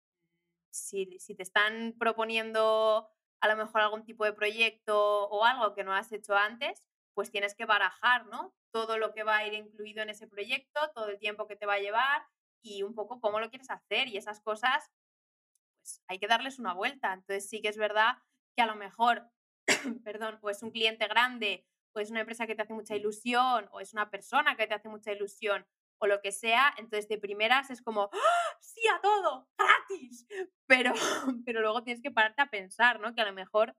[0.70, 5.84] si, si te están proponiendo a lo mejor algún tipo de proyecto o algo que
[5.84, 6.82] no has hecho antes,
[7.14, 8.54] pues tienes que barajar, ¿no?
[8.72, 11.66] Todo lo que va a ir incluido en ese proyecto, todo el tiempo que te
[11.66, 12.26] va a llevar
[12.62, 14.90] y un poco cómo lo quieres hacer y esas cosas,
[15.80, 17.12] pues hay que darles una vuelta.
[17.12, 18.16] Entonces sí que es verdad
[18.56, 19.30] que a lo mejor
[20.04, 23.68] perdón, o es un cliente grande, o es una empresa que te hace mucha ilusión,
[23.70, 25.66] o es una persona que te hace mucha ilusión,
[25.98, 28.58] o lo que sea, entonces de primeras es como, ¡Ah!
[28.60, 30.26] sí a todo, gratis,
[30.66, 30.92] pero,
[31.46, 33.14] pero luego tienes que pararte a pensar, ¿no?
[33.14, 33.76] Que a lo mejor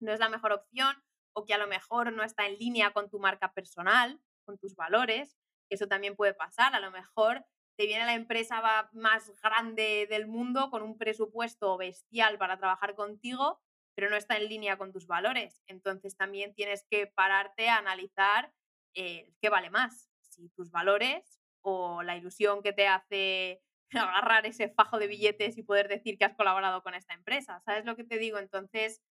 [0.00, 1.02] no es la mejor opción,
[1.34, 4.74] o que a lo mejor no está en línea con tu marca personal, con tus
[4.74, 5.36] valores,
[5.68, 7.44] que eso también puede pasar, a lo mejor
[7.76, 13.60] te viene la empresa más grande del mundo con un presupuesto bestial para trabajar contigo
[13.98, 15.60] pero no está en línea con tus valores.
[15.66, 18.52] Entonces también tienes que pararte a analizar
[18.94, 24.68] eh, qué vale más, si tus valores o la ilusión que te hace agarrar ese
[24.68, 27.60] fajo de billetes y poder decir que has colaborado con esta empresa.
[27.64, 28.38] ¿Sabes lo que te digo?
[28.38, 29.02] Entonces,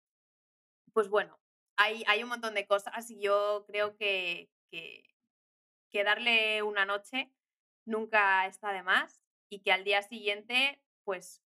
[0.93, 1.37] pues bueno,
[1.75, 5.03] hay, hay un montón de cosas y yo creo que, que,
[5.91, 7.29] que darle una noche
[7.83, 11.43] nunca está de más y que al día siguiente, pues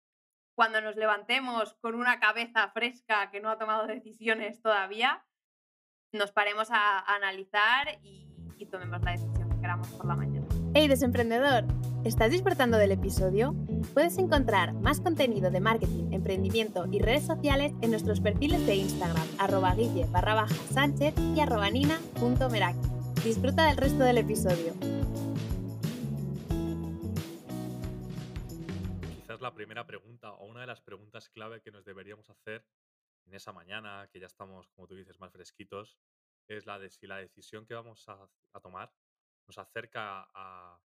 [0.58, 5.24] cuando nos levantemos con una cabeza fresca que no ha tomado decisiones todavía,
[6.12, 10.48] nos paremos a, analizar y, y, tomemos la decisión que queramos por la mañana.
[10.74, 11.64] ¡Hey, desemprendedor!
[12.02, 13.54] ¿Estás disfrutando del episodio?
[13.94, 19.28] Puedes encontrar más contenido de marketing, emprendimiento y redes sociales en nuestros perfiles de Instagram,
[19.38, 22.80] arroba guille barra baja sánchez y arroba nina.meraki.
[23.22, 24.97] Disfruta del resto del episodio.
[29.58, 32.64] Primera pregunta o una de las preguntas clave que nos deberíamos hacer
[33.26, 35.98] en esa mañana, que ya estamos, como tú dices, más fresquitos,
[36.46, 38.30] es la de si la decisión que vamos a,
[38.62, 38.94] tomar
[39.48, 40.80] nos acerca a,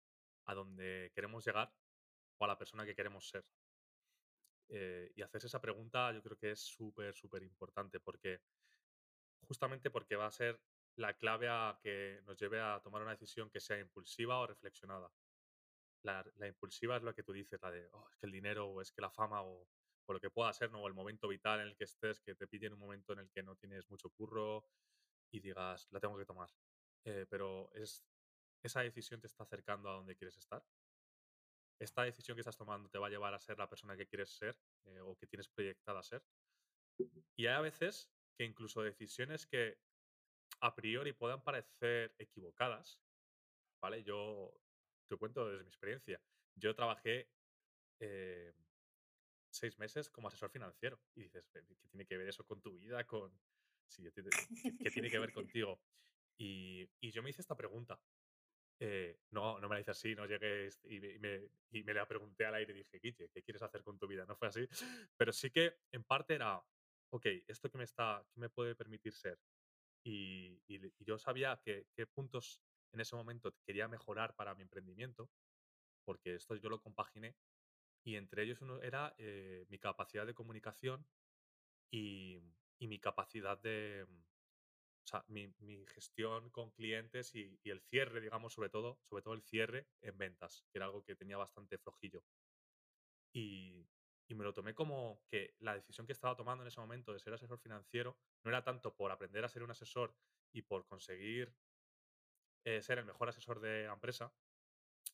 [0.45, 1.75] a, donde queremos llegar
[2.39, 3.45] o a la persona que queremos ser.
[4.69, 8.41] Eh, y hacerse esa pregunta yo creo que es súper, súper importante porque
[9.49, 10.61] justamente porque va a ser
[10.95, 15.11] la clave a que nos lleve a tomar una decisión que sea impulsiva o reflexionada
[16.03, 18.81] la, impulsiva es lo que tú dices, la de, oh, es que el dinero o
[18.81, 19.67] es que la fama o,
[20.09, 20.83] lo que pueda ser, ¿no?
[20.83, 23.21] O el momento vital en el que estés, que te pide en un momento en
[23.21, 24.67] el que no tienes mucho curro,
[25.31, 26.51] y digas, la tengo que tomar.
[27.05, 28.05] Eh, pero es,
[28.61, 30.65] esa decisión te está acercando a donde quieres estar.
[31.79, 34.31] Esta decisión que estás tomando te va a llevar a ser la persona que quieres
[34.31, 36.25] ser eh, o que tienes proyectada ser.
[37.37, 39.79] Y hay a veces que incluso decisiones que
[40.61, 43.01] a priori puedan parecer equivocadas,
[43.81, 44.03] ¿vale?
[44.03, 44.61] Yo
[45.11, 46.21] te cuento desde mi experiencia.
[46.55, 47.29] Yo trabajé
[47.99, 48.53] eh,
[49.51, 53.05] seis meses como asesor financiero y dices, ¿qué tiene que ver eso con tu vida?
[53.05, 53.33] Con...
[53.89, 55.81] ¿qué, tiene que ver contigo?
[56.39, 58.01] Y, yo me hice esta pregunta.
[58.79, 62.47] Eh, no, no me la hice así, no llegué y me, y me, la pregunté
[62.47, 64.25] al aire y dije, Guille, ¿qué quieres hacer con tu vida?
[64.25, 64.67] No fue así.
[65.17, 66.63] Pero sí que en parte era,
[67.11, 69.39] ok, ¿esto que me, está, qué me puede permitir ser?
[70.03, 70.63] Y,
[71.01, 72.63] yo sabía que, qué puntos
[72.93, 75.31] en ese momento quería mejorar para mi emprendimiento,
[76.05, 77.37] porque esto yo lo compaginé,
[78.03, 81.07] y entre ellos uno era eh, mi capacidad de comunicación
[81.91, 82.41] y,
[82.79, 85.53] mi capacidad de, o sea, mi,
[85.87, 90.65] gestión con clientes y, el cierre, digamos, sobre todo, sobre todo el cierre en ventas,
[90.71, 92.25] que era algo que tenía bastante flojillo.
[93.33, 93.87] Y,
[94.29, 97.21] y me lo tomé como que la decisión que estaba tomando en ese momento de
[97.21, 100.17] ser asesor financiero no era tanto por aprender a ser un asesor
[100.53, 101.55] y por conseguir
[102.65, 104.33] eh, ser el mejor asesor de la empresa,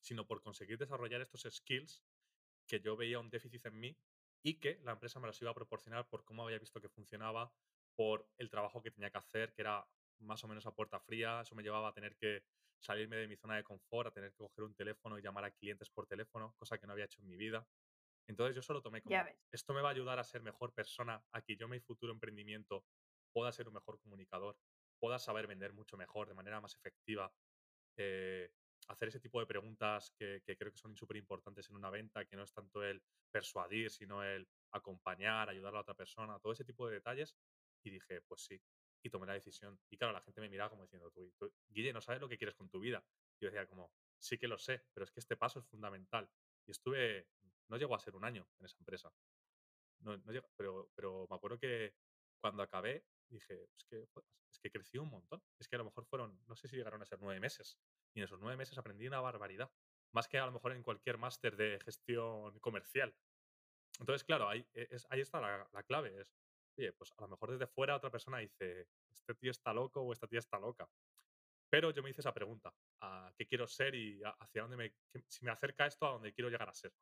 [0.00, 2.02] sino por conseguir desarrollar estos skills
[2.66, 3.96] que yo veía un déficit en mí
[4.42, 7.52] y que la empresa me los iba a proporcionar por cómo había visto que funcionaba,
[7.94, 9.86] por el trabajo que tenía que hacer, que era
[10.20, 12.44] más o menos a puerta fría, eso me llevaba a tener que
[12.78, 15.50] salirme de mi zona de confort, a tener que coger un teléfono y llamar a
[15.50, 17.66] clientes por teléfono, cosa que no había hecho en mi vida.
[18.28, 19.16] Entonces yo solo tomé como,
[19.50, 22.84] esto me va a ayudar a ser mejor persona, a que yo mi futuro emprendimiento
[23.32, 24.58] pueda ser un mejor comunicador,
[24.98, 27.32] pueda saber vender mucho mejor, de manera más efectiva,
[27.96, 28.50] eh,
[28.88, 32.36] hacer ese tipo de preguntas que, creo que son súper importantes en una venta, que
[32.36, 36.64] no es tanto el persuadir, sino el acompañar, ayudar a la otra persona, todo ese
[36.64, 37.36] tipo de detalles.
[37.82, 38.60] Y dije, pues sí,
[39.02, 39.78] y tomé la decisión.
[39.90, 41.32] Y claro, la gente me miraba como diciendo, tú,
[41.68, 43.04] Guille, no sabes lo que quieres con tu vida.
[43.38, 46.28] Y yo decía como, sí que lo sé, pero es que este paso es fundamental.
[46.66, 47.28] Y estuve
[47.68, 49.12] no llegó a ser un año en esa empresa.
[50.00, 50.20] No,
[50.56, 51.94] pero, pero me acuerdo que
[52.40, 54.06] cuando acabé dije, es que,
[54.50, 55.42] es que crecí un montón.
[55.58, 57.78] Es que a lo mejor fueron, no sé si llegaron a ser nueve meses.
[58.14, 59.70] Y en esos nueve meses aprendí una barbaridad.
[60.12, 63.14] Más que a lo mejor en cualquier máster de gestión comercial.
[63.98, 66.20] Entonces, claro, ahí, e, es, ahí está la, clave.
[66.20, 66.34] Es,
[66.78, 70.12] oye, pues a lo mejor desde fuera otra persona dice, este tío está loco o
[70.12, 70.88] esta tía está loca.
[71.68, 74.94] Pero yo me hice esa pregunta, ¿a qué quiero ser y hacia dónde me,
[75.26, 76.92] si me acerca esto a dónde quiero llegar a ser?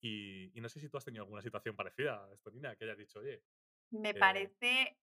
[0.00, 3.42] Y, no sé si tú has tenido alguna situación parecida, Estonina, que hayas dicho, oye.
[3.90, 4.98] Me eh parece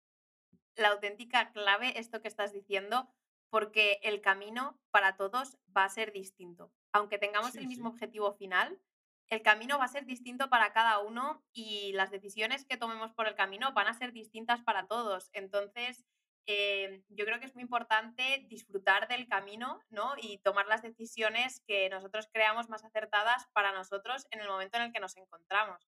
[0.76, 3.08] la auténtica clave esto que estás diciendo,
[3.50, 6.72] porque el camino para todos va a ser distinto.
[6.92, 8.80] Aunque tengamos el mismo objetivo final,
[9.28, 13.26] el camino va a ser distinto para cada uno y las decisiones que tomemos por
[13.26, 15.30] el camino van a ser distintas para todos.
[15.32, 16.04] Entonces,
[16.46, 20.14] eh, yo creo que es muy importante disfrutar del camino ¿no?
[20.16, 24.84] y tomar las decisiones que nosotros creamos más acertadas para nosotros en el momento en
[24.84, 25.87] el que nos encontramos.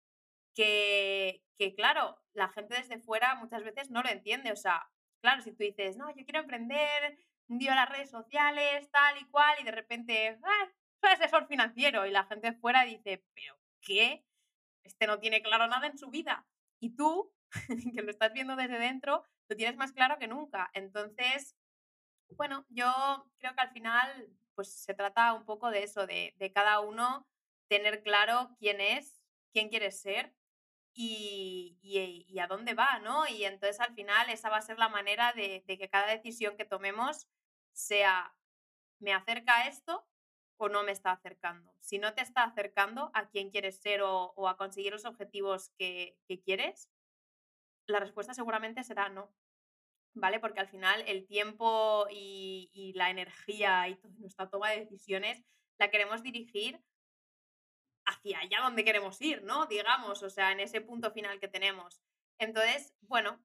[0.55, 4.53] Que, que, claro, la gente desde fuera muchas veces no lo entiende.
[4.53, 4.89] O sea,
[5.21, 9.57] claro, si tú dices, no, yo quiero emprender, día las redes sociales, tal y cual,
[9.61, 10.69] y de repente, ah,
[11.01, 14.25] soy asesor financiero, y la gente de fuera dice, pero ¿qué?
[14.85, 16.47] Este no tiene claro nada en su vida.
[16.81, 17.33] Y tú,
[17.95, 20.71] que lo estás viendo desde dentro, lo tienes más claro que nunca.
[20.75, 21.57] Entonces,
[22.37, 22.91] bueno, yo
[23.39, 27.27] creo que al final pues se trata un poco de eso, de, cada uno
[27.69, 30.35] tener claro quién es, quién quiere ser
[30.95, 31.79] y,
[32.29, 33.27] y, a dónde va, ¿no?
[33.27, 36.65] Y entonces al final esa va a ser la manera de, que cada decisión que
[36.65, 37.29] tomemos
[37.73, 38.35] sea,
[38.99, 40.07] ¿me acerca esto
[40.59, 41.75] o no me está acercando?
[41.81, 46.19] Si no te está acercando a quién quieres ser o, a conseguir los objetivos que,
[46.29, 46.91] que quieres,
[47.87, 49.33] la respuesta seguramente será no.
[50.15, 50.41] ¿Vale?
[50.41, 55.43] Porque al final el tiempo y, la energía y toda nuestra toma de decisiones
[55.79, 56.83] la queremos dirigir
[58.05, 59.67] hacia allá donde queremos ir, ¿no?
[59.67, 62.01] Digamos, o sea, en ese punto final que tenemos.
[62.39, 63.41] Entonces, bueno,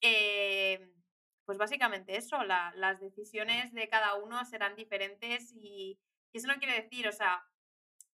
[0.00, 0.92] eh,
[1.44, 5.98] pues básicamente eso, las decisiones de cada uno serán diferentes y,
[6.32, 7.44] y, eso no quiere decir, o sea,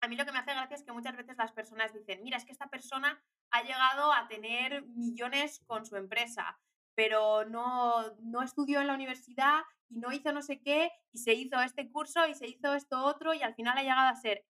[0.00, 2.36] a mí lo que me hace gracia es que muchas veces las personas dicen, mira,
[2.36, 6.58] es que esta persona ha llegado a tener millones con su empresa,
[6.94, 11.34] pero no, no estudió en la universidad y no hizo no sé qué y se
[11.34, 14.44] hizo este curso y se hizo esto otro y al final ha llegado a ser.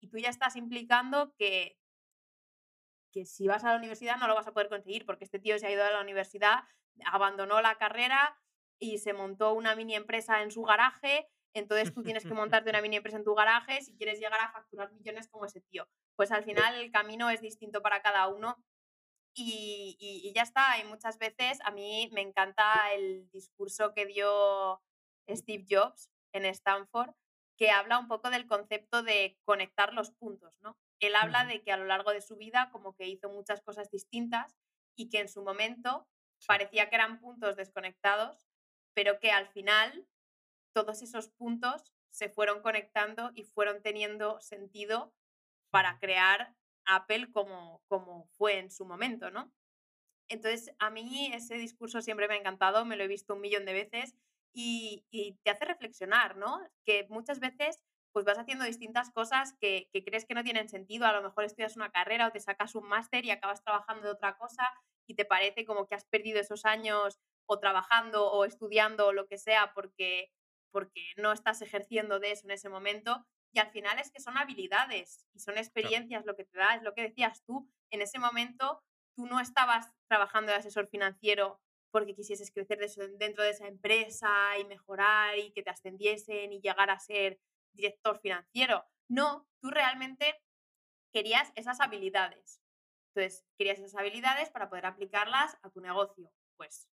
[0.00, 1.78] Y tú ya estás implicando que,
[3.12, 5.58] que si vas a la universidad no lo vas a poder conseguir porque este tío
[5.58, 6.64] se ha ido a la universidad,
[7.04, 8.38] abandonó la carrera
[8.78, 11.28] y se montó una mini empresa en su garaje.
[11.52, 14.52] Entonces tú tienes que montarte una mini empresa en tu garaje si quieres llegar a
[14.52, 15.86] facturar millones como ese tío
[16.20, 18.62] pues al final el camino es distinto para cada uno
[19.32, 20.78] y, y, ya está.
[20.78, 24.82] Y muchas veces a mí me encanta el discurso que dio
[25.26, 27.14] Steve Jobs en Stanford,
[27.60, 30.78] que habla un poco del concepto de conectar los puntos, ¿no?
[30.98, 33.90] Él habla de que a lo largo de su vida como que hizo muchas cosas
[33.90, 34.56] distintas
[34.96, 36.08] y que en su momento
[36.46, 38.48] parecía que eran puntos desconectados,
[38.94, 40.08] pero que al final
[40.74, 45.12] todos esos puntos se fueron conectando y fueron teniendo sentido
[45.70, 49.52] para crear Apple como, como fue en su momento, ¿no?
[50.30, 53.66] Entonces, a mí ese discurso siempre me ha encantado, me lo he visto un millón
[53.66, 54.16] de veces
[54.52, 56.60] y, te hace reflexionar, ¿no?
[56.84, 57.80] Que muchas veces
[58.12, 61.44] pues vas haciendo distintas cosas que, que, crees que no tienen sentido, a lo mejor
[61.44, 64.68] estudias una carrera o te sacas un máster y acabas trabajando de otra cosa
[65.06, 69.28] y te parece como que has perdido esos años o trabajando o estudiando o lo
[69.28, 70.32] que sea porque,
[70.72, 74.38] porque no estás ejerciendo de eso en ese momento y al final es que son
[74.38, 77.68] habilidades y son experiencias lo que te da, es lo que decías tú.
[77.90, 78.82] En ese momento
[79.16, 82.78] tú no estabas trabajando de asesor financiero porque quisieses crecer
[83.18, 87.40] dentro de esa empresa y mejorar y que te ascendiesen y llegar a ser
[87.72, 88.84] director financiero.
[89.08, 90.40] No, tú realmente
[91.12, 92.60] querías esas habilidades.
[93.14, 96.30] Entonces, querías esas habilidades para poder aplicarlas a tu negocio.
[96.56, 96.88] Pues,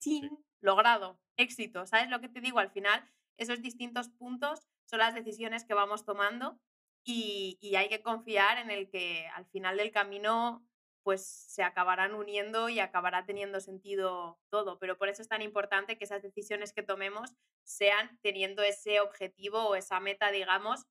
[0.00, 0.30] ¡chin!
[0.62, 1.86] Logrado, éxito.
[1.86, 2.58] ¿Sabes lo que te digo?
[2.58, 6.60] Al final, esos distintos puntos son las decisiones que vamos tomando
[7.04, 10.66] y, hay que confiar en el que al final del camino
[11.02, 14.78] pues se acabarán uniendo y acabará teniendo sentido todo.
[14.78, 17.34] Pero por eso es tan importante que esas decisiones que tomemos
[17.64, 20.86] sean teniendo ese objetivo o esa meta, digamos,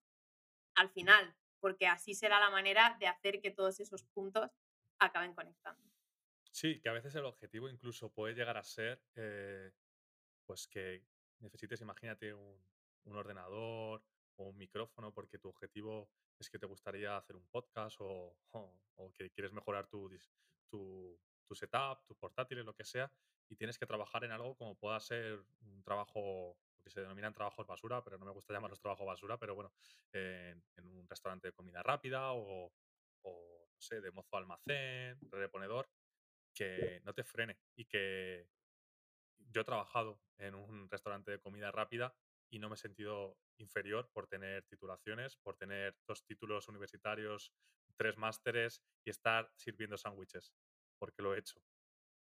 [0.75, 4.49] al final, porque así será la manera de hacer que todos esos puntos
[4.99, 5.89] acaben conectando.
[6.51, 9.71] Sí, que a veces el objetivo incluso puede llegar a ser, eh,
[10.45, 11.05] pues que
[11.39, 12.65] necesites, imagínate, un,
[13.05, 14.03] un ordenador
[14.43, 19.29] un micrófono porque tu objetivo es que te gustaría hacer un podcast o, o, que
[19.31, 20.09] quieres mejorar tu,
[20.69, 23.11] tu, tu, setup, tus portátiles, lo que sea,
[23.49, 27.67] y tienes que trabajar en algo como pueda ser un trabajo, que se denominan trabajos
[27.67, 29.73] basura, pero no me gusta llamarlos trabajo basura, pero bueno,
[30.13, 32.71] en, un restaurante de comida rápida o,
[33.23, 35.89] o, no sé, de mozo almacén, reponedor,
[36.53, 38.47] que no te frene y que
[39.51, 42.15] yo he trabajado en un restaurante de comida rápida
[42.49, 47.53] y no me he sentido inferior por tener titulaciones, por tener dos títulos universitarios,
[47.95, 50.53] tres másteres y estar sirviendo sándwiches,
[50.97, 51.61] porque lo he hecho.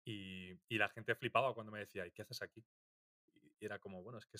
[0.06, 2.63] Y, la gente flipaba cuando me decía, ¿y qué haces aquí?
[3.60, 4.38] Y era como, bueno, es que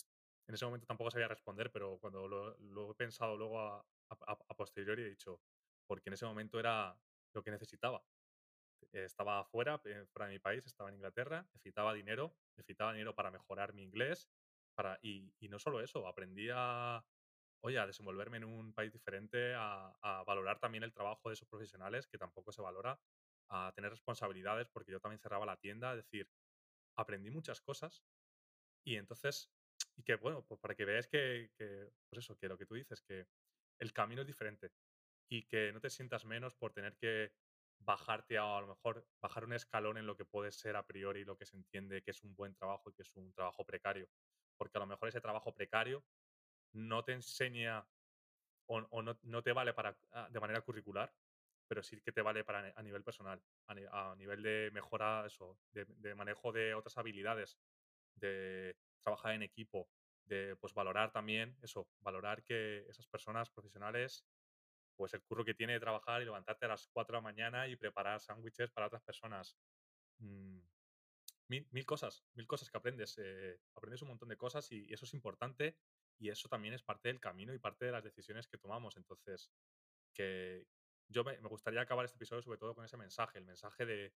[0.48, 5.04] en ese momento tampoco sabía responder, pero cuando lo, he pensado luego a, a, posteriori
[5.04, 5.42] he dicho,
[5.88, 6.98] porque en ese momento era
[7.34, 8.04] lo que necesitaba.
[8.92, 13.32] Estaba afuera, eh, fuera de mi país, estaba en Inglaterra, necesitaba dinero, necesitaba dinero para
[13.32, 14.30] mejorar mi inglés,
[15.02, 17.04] y, no solo eso, aprendí a,
[17.62, 22.08] oye, a desenvolverme en un país diferente, a, valorar también el trabajo de esos profesionales,
[22.08, 23.00] que tampoco se valora,
[23.50, 26.30] a tener responsabilidades, porque yo también cerraba la tienda, es decir,
[26.96, 28.04] aprendí muchas cosas
[28.86, 29.52] y entonces,
[29.96, 32.76] y que bueno, pues para que veáis que, que, pues eso, que lo que tú
[32.76, 33.28] dices, que
[33.80, 34.72] el camino es diferente
[35.30, 37.34] y que no te sientas menos por tener que
[37.80, 41.26] bajarte a, a lo mejor bajar un escalón en lo que puede ser a priori
[41.26, 44.10] lo que se entiende que es un buen trabajo y que es un trabajo precario
[44.58, 46.04] porque a lo mejor ese trabajo precario
[46.74, 47.86] no te enseña
[48.66, 51.14] o, no, te vale para, ah, de manera curricular,
[51.68, 56.16] pero sí que te vale para, a nivel personal, a, nivel de mejora, eso, de,
[56.16, 57.60] manejo de otras habilidades,
[58.16, 59.90] de trabajar en equipo,
[60.26, 64.26] de pues valorar también eso, valorar que esas personas profesionales,
[64.96, 67.68] pues el curro que tiene de trabajar y levantarte a las 4 de la mañana
[67.68, 69.58] y preparar sándwiches para otras personas.
[70.20, 70.60] Mm,
[71.48, 73.18] mil, cosas, mil cosas que aprendes.
[73.18, 75.78] Eh, aprendes un montón de cosas y, eso es importante
[76.20, 78.98] y eso también es parte del camino y parte de las decisiones que tomamos.
[78.98, 79.52] Entonces,
[80.14, 80.68] que
[81.08, 84.14] yo me, gustaría acabar este episodio sobre todo con ese mensaje, el mensaje de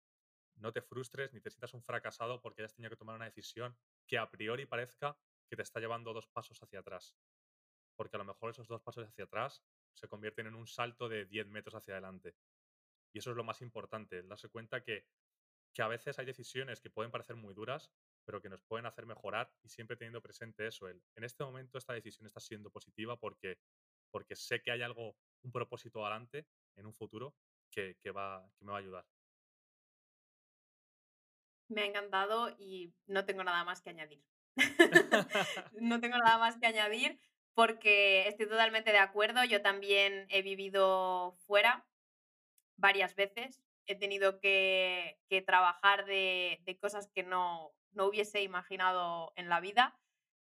[0.56, 3.76] no te frustres ni te sientas un fracasado porque hayas tenido que tomar una decisión
[4.06, 7.14] que a priori parezca que te está llevando dos pasos hacia atrás.
[7.96, 9.62] Porque a lo mejor esos dos pasos hacia atrás
[9.94, 12.34] se convierten en un salto de 10 metros hacia adelante.
[13.12, 15.06] Y eso es lo más importante, darse cuenta que
[15.76, 17.92] que a veces hay decisiones que pueden parecer muy duras,
[18.24, 21.76] pero que nos pueden hacer mejorar y siempre teniendo presente eso, el, en este momento
[21.76, 23.58] esta decisión está siendo positiva porque,
[24.10, 26.46] porque sé que hay algo, un propósito adelante
[26.76, 27.36] en un futuro
[27.70, 29.06] que, que, va, que me va a ayudar.
[31.68, 34.24] Me ha encantado y no tengo nada más que añadir.
[35.82, 37.20] no tengo nada más que añadir
[37.52, 39.44] porque estoy totalmente de acuerdo.
[39.44, 41.86] Yo también he vivido fuera
[42.78, 49.98] varias veces he tenido que, trabajar de, cosas que no, hubiese imaginado en la vida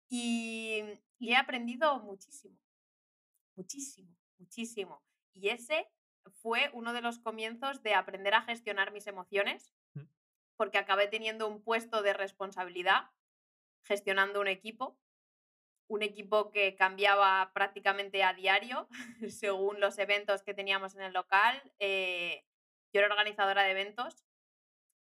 [0.09, 0.83] y,
[1.21, 2.59] he aprendido muchísimo,
[3.57, 5.03] muchísimo, muchísimo.
[5.35, 5.89] Y ese
[6.43, 10.03] fue uno de los comienzos de aprender a gestionar mis emociones, Mm.
[10.57, 13.11] porque acabé teniendo un puesto de responsabilidad
[13.85, 14.99] gestionando un equipo,
[15.89, 18.89] un equipo que cambiaba prácticamente a diario
[19.29, 21.61] según los eventos que teníamos en el local.
[21.79, 22.45] Eh,
[22.93, 24.25] yo era organizadora de eventos,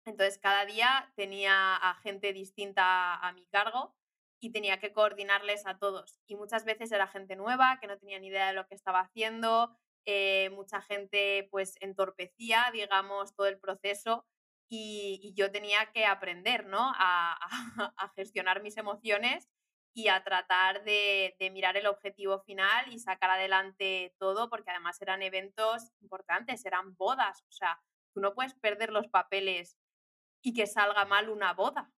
[0.05, 3.95] entonces cada día tenía a gente distinta a mi cargo
[4.41, 6.19] y tenía que coordinarles a todos.
[6.27, 9.01] Y muchas veces era gente nueva que no tenía ni idea de lo que estaba
[9.01, 14.25] haciendo, eh, mucha gente pues entorpecía, digamos, todo el proceso
[14.69, 16.91] y, yo tenía que aprender, ¿no?
[16.95, 17.37] A,
[18.15, 19.47] gestionar mis emociones
[19.93, 25.01] y a tratar de, de, mirar el objetivo final y sacar adelante todo, porque además
[25.01, 27.81] eran eventos importantes, eran bodas, o sea,
[28.13, 29.77] tú no puedes perder los papeles
[30.41, 31.91] y que salga mal una boda.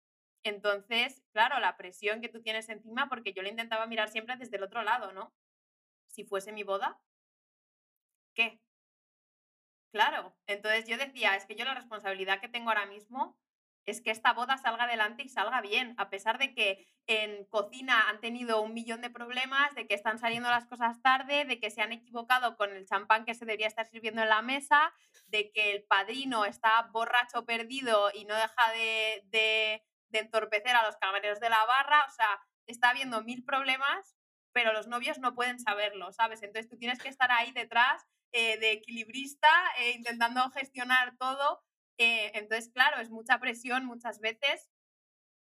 [0.44, 4.58] Entonces, claro, la presión que tú tienes encima, porque yo lo intentaba mirar siempre desde
[4.58, 5.34] el otro lado, ¿no?
[6.08, 7.00] Si fuese mi boda,
[8.34, 8.62] ¿qué?
[9.92, 13.38] Claro, entonces yo decía, es que yo la responsabilidad que tengo ahora mismo
[13.90, 18.10] es que esta boda salga adelante y salga bien, a pesar de que en cocina
[18.10, 21.72] han tenido un millón de problemas, de que están saliendo las cosas tarde, de que
[21.72, 24.94] se han equivocado con el champán que se debería estar sirviendo en la mesa,
[25.28, 29.84] de que el padrino está borracho perdido y no deja de, de,
[30.20, 34.16] entorpecer a los camareros de la barra, o sea, está habiendo mil problemas,
[34.52, 36.44] pero los novios no pueden saberlo, ¿sabes?
[36.44, 41.64] Entonces tú tienes que estar ahí detrás eh, de equilibrista, eh, intentando gestionar todo.
[42.00, 44.70] Eh, entonces, claro, es mucha presión muchas veces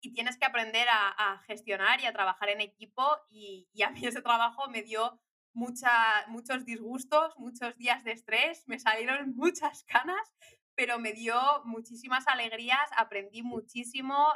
[0.00, 4.00] y tienes que aprender a, gestionar y a trabajar en equipo y, y, a mí
[4.06, 5.20] ese trabajo me dio
[5.52, 5.90] mucha,
[6.28, 10.32] muchos disgustos, muchos días de estrés, me salieron muchas canas,
[10.76, 14.28] pero me dio muchísimas alegrías, aprendí muchísimo,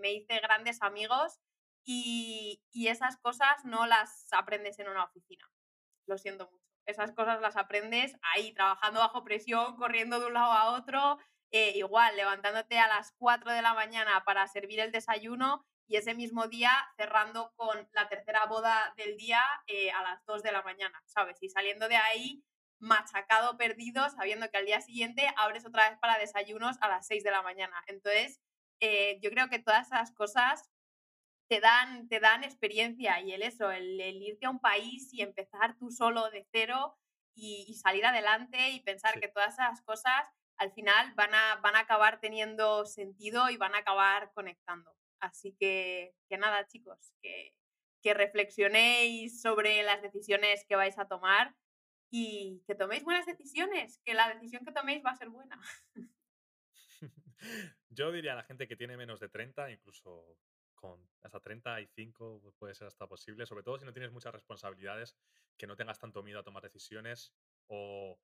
[0.00, 1.40] me hice grandes amigos
[1.84, 5.44] y, y esas cosas no las aprendes en una oficina.
[6.06, 10.52] Lo siento mucho esas cosas las aprendes ahí, trabajando bajo presión, corriendo de un lado
[10.52, 11.18] a otro,
[11.50, 16.14] eh, igual, levantándote a las 4 de la mañana para servir el desayuno y ese
[16.14, 20.62] mismo día cerrando con la tercera boda del día eh, a las 2 de la
[20.62, 21.36] mañana, ¿sabes?
[21.42, 22.42] Y saliendo de ahí
[22.78, 27.22] machacado, perdido, sabiendo que al día siguiente abres otra vez para desayunos a las 6
[27.22, 27.82] de la mañana.
[27.86, 28.40] Entonces,
[28.80, 30.70] eh, yo creo que todas esas cosas
[31.48, 35.76] te dan, te dan experiencia y el eso, el, irte a un país y empezar
[35.78, 36.96] tú solo de cero
[37.34, 40.24] y, salir adelante y pensar que todas esas cosas
[40.56, 44.96] al final van a, van a acabar teniendo sentido y van a acabar conectando.
[45.20, 47.54] Así que, que nada, chicos, que,
[48.02, 51.54] que reflexionéis sobre las decisiones que vais a tomar
[52.10, 55.60] y que toméis buenas decisiones, que la decisión que toméis va a ser buena.
[57.88, 60.38] Yo diría a la gente que tiene menos de 30, incluso
[60.74, 65.16] con hasta 35 pues, puede ser hasta posible, sobre todo si no tienes muchas responsabilidades,
[65.56, 67.32] que no tengas tanto miedo a tomar decisiones
[67.68, 68.18] o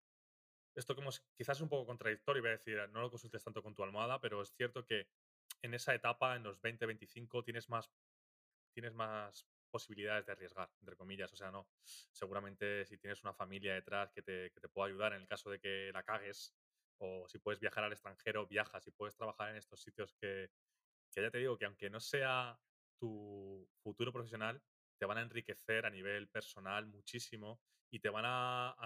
[0.75, 3.75] esto como quizás es un poco contradictorio, voy a decir, no lo consultes tanto con
[3.75, 5.09] tu almohada, pero es cierto que
[5.63, 7.91] en esa etapa, en los 20, 25, tienes más,
[8.73, 11.33] tienes más posibilidades de arriesgar, entre comillas.
[11.33, 11.69] O sea, no.
[11.85, 15.51] Seguramente si tienes una familia detrás que te, que te pueda ayudar en el caso
[15.51, 16.55] de que la cagues,
[16.99, 20.51] o si puedes viajar al extranjero, viajas, si puedes trabajar en estos sitios que,
[21.11, 22.59] que ya te digo que aunque no sea
[22.99, 24.63] tu futuro profesional,
[25.01, 28.77] te van a enriquecer a nivel personal muchísimo y te van a,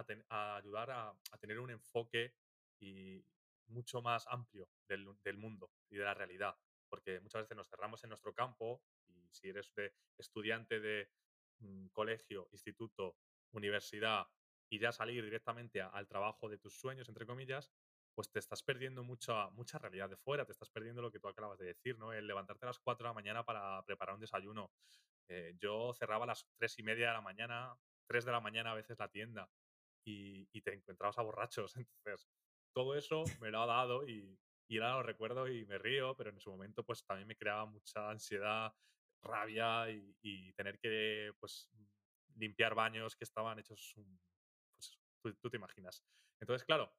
[0.56, 2.36] ayudar a, tener un enfoque
[2.78, 3.20] y
[3.66, 6.56] mucho más amplio del, mundo y de la realidad.
[6.88, 11.10] Porque muchas veces nos cerramos en nuestro campo y si eres de estudiante de
[11.58, 13.16] mm, colegio, instituto,
[13.50, 14.24] universidad
[14.70, 17.72] y ya salir directamente al trabajo de tus sueños, entre comillas,
[18.14, 21.26] pues te estás perdiendo mucha, mucha realidad de fuera, te estás perdiendo lo que tú
[21.26, 22.12] acabas de decir, ¿no?
[22.12, 24.70] El levantarte a las 4 de la mañana para preparar un desayuno.
[25.28, 28.72] Eh, yo cerraba a las 3 y media de la mañana, 3 de la mañana
[28.72, 29.48] a veces la tienda
[30.04, 31.74] y, y, te encontrabas a borrachos.
[32.04, 32.28] Entonces,
[32.74, 36.30] todo eso me lo ha dado y, y ahora lo recuerdo y me río, pero
[36.30, 38.72] en su momento pues también me creaba mucha ansiedad,
[39.22, 41.70] rabia y, y tener que pues
[42.36, 43.94] limpiar baños que estaban hechos,
[44.76, 46.04] pues tú, tú te imaginas.
[46.40, 46.92] Entonces, claro,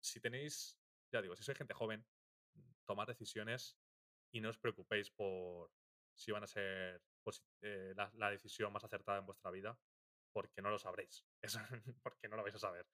[0.00, 0.78] si tenéis,
[1.12, 2.06] ya digo, si sois gente joven,
[2.86, 3.76] tomad decisiones
[4.32, 5.70] y no os preocupéis por
[6.14, 7.02] si van a ser
[7.62, 9.78] eh, la, decisión más acertada en vuestra vida,
[10.32, 11.24] porque no lo sabréis,
[12.02, 12.86] porque no lo vais a saber.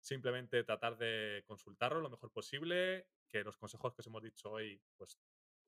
[0.00, 4.80] Simplemente tratar de consultarlo lo mejor posible, que los consejos que os hemos dicho hoy,
[4.96, 5.18] pues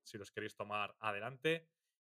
[0.03, 1.67] si los queréis tomar adelante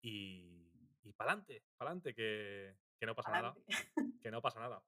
[0.00, 0.70] y,
[1.02, 3.54] y para adelante, para adelante, que, que no pasa nada,
[4.22, 4.84] que no pasa nada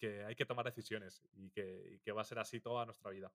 [0.00, 3.30] que hay que tomar decisiones y que, va a ser así toda nuestra vida.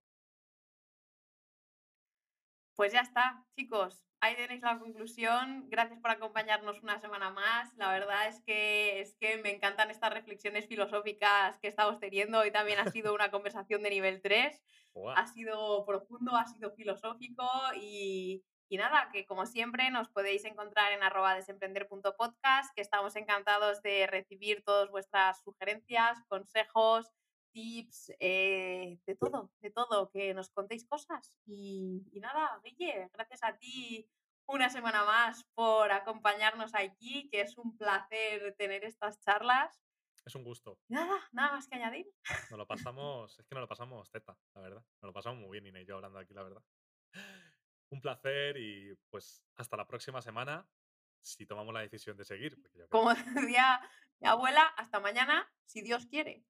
[2.76, 4.04] Pues ya está, chicos.
[4.20, 5.70] ahí tenéis la conclusión.
[5.70, 7.74] Gracias por acompañarnos una semana más.
[7.78, 12.40] La verdad es que, es que me encantan estas reflexiones filosóficas que estamos teniendo.
[12.40, 14.62] Hoy también ha sido una conversación de nivel 3.
[15.18, 17.46] Ha sido profundo, ha sido filosófico
[17.76, 23.82] y, y nada, que como siempre nos podéis encontrar en arroba desemprender.podcast, que estamos encantados
[23.82, 27.12] de recibir todas vuestras sugerencias, consejos,
[27.56, 31.34] tips, eh, de todo, de todo, que nos contéis cosas.
[31.46, 34.10] Y, y, nada, Guille, gracias a ti
[34.46, 39.82] una semana más por acompañarnos aquí, que es un placer tener estas charlas.
[40.26, 40.78] Es un gusto.
[40.90, 42.12] Nada, nada más que añadir.
[42.50, 44.84] Nos lo pasamos, es que nos lo pasamos teta, la verdad.
[45.02, 46.64] Nos lo pasamos muy bien, Ina y yo hablando aquí, la verdad
[47.90, 50.68] un placer y pues hasta la próxima semana
[51.22, 52.58] si tomamos la decisión de seguir.
[52.90, 53.14] Como
[53.50, 53.82] decía
[54.20, 56.44] mi abuela, hasta mañana, si Dios quiere.